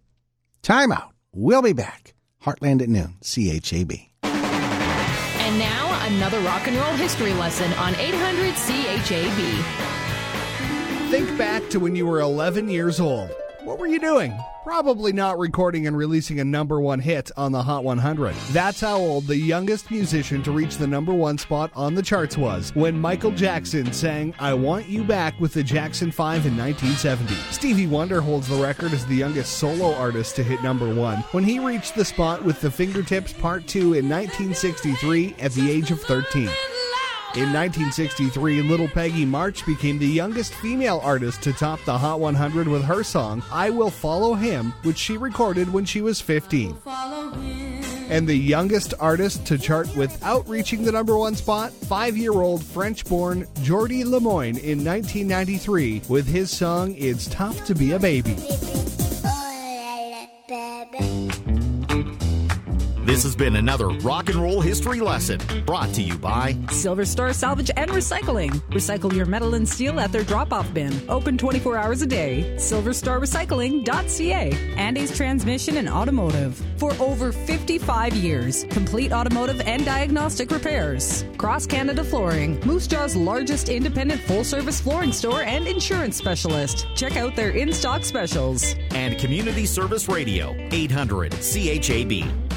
[0.60, 1.14] Time out.
[1.32, 2.12] We'll be back.
[2.42, 3.92] Heartland at noon, CHAB.
[4.22, 9.38] And now, another rock and roll history lesson on 800 CHAB.
[11.10, 13.30] Think back to when you were 11 years old.
[13.70, 14.36] What were you doing?
[14.64, 18.34] Probably not recording and releasing a number one hit on the Hot 100.
[18.50, 22.36] That's how old the youngest musician to reach the number one spot on the charts
[22.36, 27.32] was when Michael Jackson sang I Want You Back with the Jackson 5 in 1970.
[27.52, 31.44] Stevie Wonder holds the record as the youngest solo artist to hit number one when
[31.44, 36.00] he reached the spot with the Fingertips Part 2 in 1963 at the age of
[36.00, 36.50] 13.
[37.36, 42.66] In 1963, Little Peggy March became the youngest female artist to top the Hot 100
[42.66, 46.76] with her song, I Will Follow Him, which she recorded when she was 15.
[48.08, 52.64] And the youngest artist to chart without reaching the number one spot, five year old
[52.64, 58.36] French born Jordy Lemoine in 1993 with his song It's Tough to Be a Baby.
[63.10, 67.32] This has been another rock and roll history lesson brought to you by Silver Star
[67.32, 68.52] Salvage and Recycling.
[68.70, 70.92] Recycle your metal and steel at their drop off bin.
[71.08, 72.54] Open 24 hours a day.
[72.54, 74.52] SilverStarRecycling.ca.
[74.76, 76.62] Andy's Transmission and Automotive.
[76.76, 81.24] For over 55 years, complete automotive and diagnostic repairs.
[81.36, 86.86] Cross Canada Flooring, Moose Jaw's largest independent full service flooring store and insurance specialist.
[86.94, 88.76] Check out their in stock specials.
[88.94, 92.49] and Community Service Radio, 800 CHAB.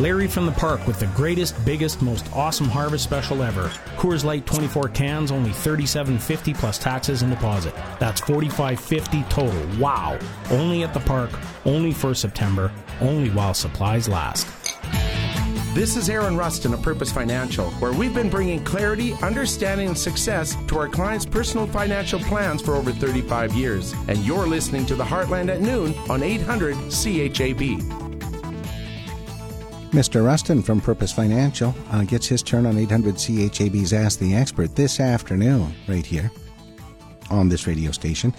[0.00, 3.68] Larry from the park with the greatest, biggest, most awesome harvest special ever.
[3.96, 7.72] Coors Light 24 cans, only $37.50 plus taxes and deposit.
[8.00, 9.80] That's $45.50 total.
[9.80, 10.18] Wow!
[10.50, 11.30] Only at the park,
[11.64, 14.48] only for September, only while supplies last.
[15.74, 20.56] This is Aaron Rustin of Purpose Financial, where we've been bringing clarity, understanding, and success
[20.66, 23.92] to our clients' personal financial plans for over 35 years.
[24.08, 28.03] And you're listening to the Heartland at noon on 800 CHAB.
[29.94, 30.26] Mr.
[30.26, 34.98] Rustin from Purpose Financial uh, gets his turn on 800 CHAB's Ask the Expert this
[34.98, 36.32] afternoon, right here
[37.30, 38.34] on this radio station.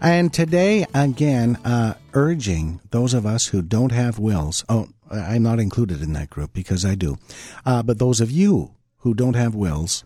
[0.00, 4.64] And today, again, uh, urging those of us who don't have wills.
[4.68, 7.18] Oh, I'm not included in that group because I do.
[7.64, 10.02] Uh, but those of you who don't have wills,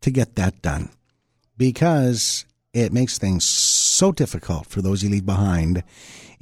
[0.00, 0.90] to get that done
[1.56, 5.84] because it makes things so difficult for those you leave behind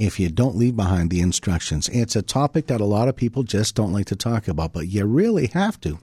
[0.00, 1.88] if you don't leave behind the instructions.
[1.90, 4.88] It's a topic that a lot of people just don't like to talk about, but
[4.88, 5.98] you really have to.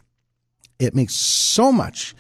[0.78, 2.14] It makes so much,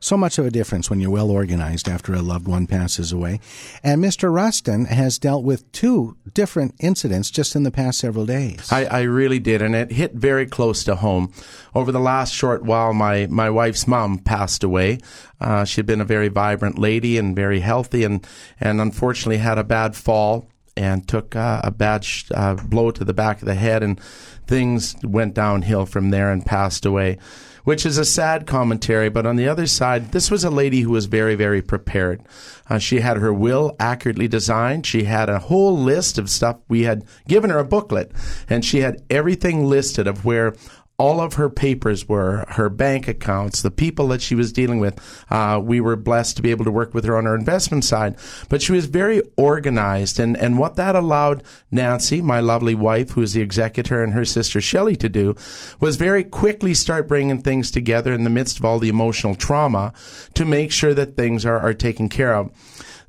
[0.00, 3.38] so much of a difference when you're well organized after a loved one passes away.
[3.84, 4.32] And Mr.
[4.32, 8.72] Rustin has dealt with two different incidents just in the past several days.
[8.72, 11.34] I, I really did, and it hit very close to home.
[11.74, 15.00] Over the last short while, my, my wife's mom passed away.
[15.38, 18.26] Uh, she'd been a very vibrant lady and very healthy, and,
[18.58, 20.48] and unfortunately had a bad fall
[20.80, 24.00] and took uh, a bad sh- uh, blow to the back of the head, and
[24.46, 27.18] things went downhill from there and passed away.
[27.64, 30.92] Which is a sad commentary, but on the other side, this was a lady who
[30.92, 32.22] was very, very prepared.
[32.70, 34.86] Uh, she had her will accurately designed.
[34.86, 36.56] She had a whole list of stuff.
[36.68, 38.12] We had given her a booklet,
[38.48, 40.54] and she had everything listed of where
[41.00, 45.00] all of her papers were, her bank accounts, the people that she was dealing with.
[45.30, 48.14] Uh, we were blessed to be able to work with her on her investment side,
[48.50, 50.20] but she was very organized.
[50.20, 54.26] And, and what that allowed Nancy, my lovely wife, who is the executor, and her
[54.26, 55.34] sister Shelley to do
[55.80, 59.94] was very quickly start bringing things together in the midst of all the emotional trauma
[60.34, 62.50] to make sure that things are, are taken care of.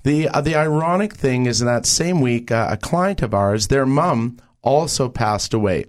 [0.03, 3.67] The, uh, the ironic thing is in that same week, uh, a client of ours,
[3.67, 5.85] their mom also passed away.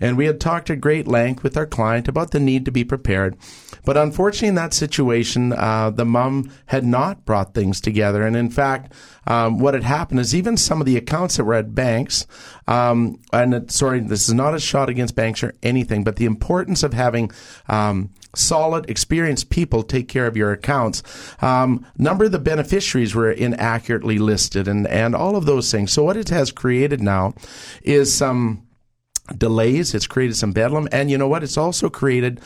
[0.00, 2.84] And we had talked at great length with our client about the need to be
[2.84, 3.36] prepared.
[3.84, 8.22] But unfortunately, in that situation, uh, the mom had not brought things together.
[8.22, 8.92] And in fact,
[9.26, 12.26] um, what had happened is even some of the accounts that were at banks,
[12.66, 16.24] um, and it, sorry, this is not a shot against banks or anything, but the
[16.24, 17.30] importance of having
[17.68, 21.02] um, solid, experienced people take care of your accounts.
[21.42, 25.92] Um, number of the beneficiaries were inaccurately listed, and and all of those things.
[25.92, 27.34] So what it has created now
[27.82, 28.67] is some
[29.36, 29.94] delays.
[29.94, 31.42] It's created some bedlam, and you know what?
[31.42, 32.40] It's also created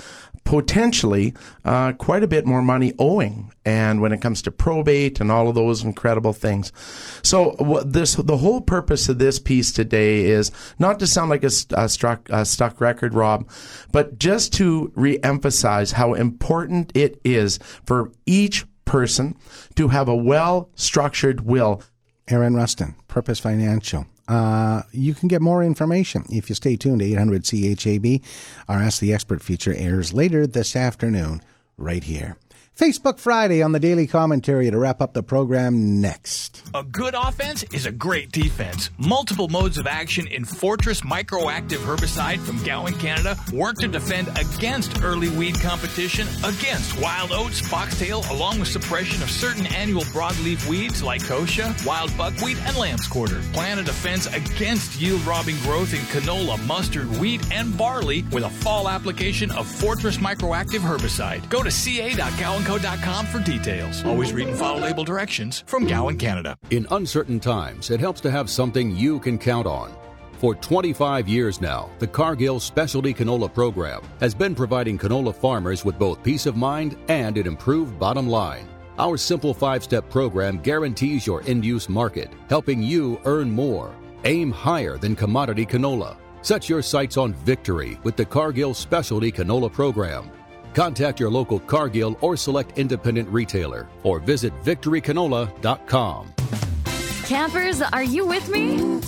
[0.45, 3.53] potentially uh, quite a bit more money owing.
[3.64, 6.72] And when it comes to probate and all of those incredible things,
[7.22, 7.57] so
[7.87, 11.89] this the whole purpose of this piece today is not to sound like a, a
[11.89, 13.49] struck a stuck record, Rob,
[13.93, 19.37] but just to reemphasize how important it is for each person
[19.76, 21.83] to have a well structured will.
[22.28, 24.07] Aaron Rustin, Purpose Financial.
[24.28, 28.22] Uh, you can get more information if you stay tuned to 800 CHAB.
[28.68, 31.42] Our Ask the Expert feature airs later this afternoon,
[31.76, 32.36] right here.
[32.76, 36.62] Facebook Friday on the Daily Commentary to wrap up the program next.
[36.72, 38.88] A good offense is a great defense.
[38.96, 45.02] Multiple modes of action in Fortress Microactive Herbicide from Gowan, Canada work to defend against
[45.02, 51.02] early weed competition, against wild oats, foxtail, along with suppression of certain annual broadleaf weeds
[51.02, 53.42] like kochia, wild buckwheat, and lamb's quarter.
[53.52, 58.50] Plan a defense against yield robbing growth in canola, mustard, wheat, and barley with a
[58.50, 61.46] fall application of Fortress Microactive Herbicide.
[61.50, 61.70] Go to
[62.62, 64.04] ca.gowanco.com for details.
[64.04, 66.56] Always read and follow label directions from Gowan, Canada.
[66.70, 69.92] In uncertain times, it helps to have something you can count on.
[70.38, 75.98] For 25 years now, the Cargill Specialty Canola Program has been providing canola farmers with
[75.98, 78.68] both peace of mind and an improved bottom line.
[78.98, 83.94] Our simple five step program guarantees your end use market, helping you earn more.
[84.24, 86.16] Aim higher than commodity canola.
[86.42, 90.28] Set your sights on victory with the Cargill Specialty Canola Program.
[90.74, 96.32] Contact your local Cargill or select independent retailer or visit victorycanola.com.
[97.26, 99.00] Campers, are you with me?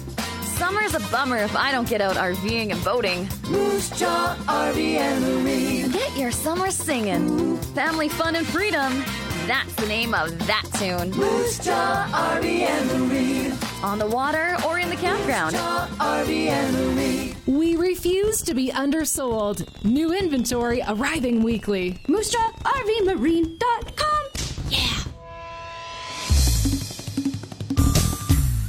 [0.43, 3.29] Summer's a bummer if I don't get out RVing and boating.
[3.51, 5.91] Moose Jaw RV and Marine.
[5.91, 7.57] Get your summer singing.
[7.75, 9.05] Family fun and freedom.
[9.47, 11.11] That's the name of that tune.
[11.11, 13.74] Moose Jaw RV and Marine.
[13.85, 15.53] On the water or in the campground.
[15.53, 17.37] Moose Jaw RV and Marine.
[17.47, 19.67] We refuse to be undersold.
[19.85, 21.99] New inventory arriving weekly.
[22.09, 24.25] MooseJawRVMarine.com.
[24.71, 25.03] Yeah.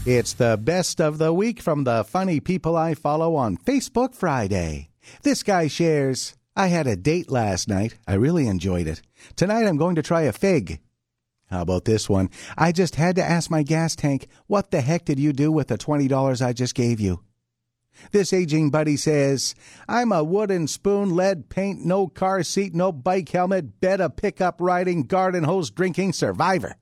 [0.06, 4.90] It's the best of the week from the funny people I follow on Facebook Friday.
[5.24, 7.96] This guy shares, I had a date last night.
[8.06, 9.02] I really enjoyed it.
[9.38, 10.82] Tonight I'm going to try a fig.
[11.50, 12.30] How about this one?
[12.58, 15.68] I just had to ask my gas tank, what the heck did you do with
[15.68, 17.22] the $20 I just gave you?
[18.12, 19.56] This aging buddy says,
[19.88, 24.60] I'm a wooden spoon, lead paint, no car seat, no bike helmet, bed a pickup
[24.60, 26.76] riding, garden hose drinking survivor.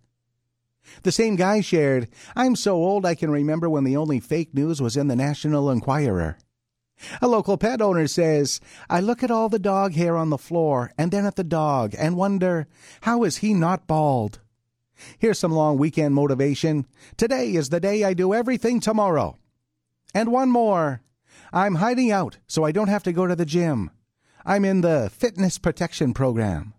[1.04, 4.82] The same guy shared, I'm so old I can remember when the only fake news
[4.82, 6.38] was in the National Enquirer.
[7.22, 8.60] A local pet owner says,
[8.90, 11.96] I look at all the dog hair on the floor and then at the dog
[11.98, 12.68] and wonder,
[13.02, 14.40] how is he not bald?
[15.18, 16.86] Here's some long weekend motivation.
[17.18, 19.38] Today is the day I do everything tomorrow.
[20.14, 21.02] And one more.
[21.52, 23.92] I'm hiding out so I don't have to go to the gym.
[24.46, 26.73] I'm in the fitness protection program.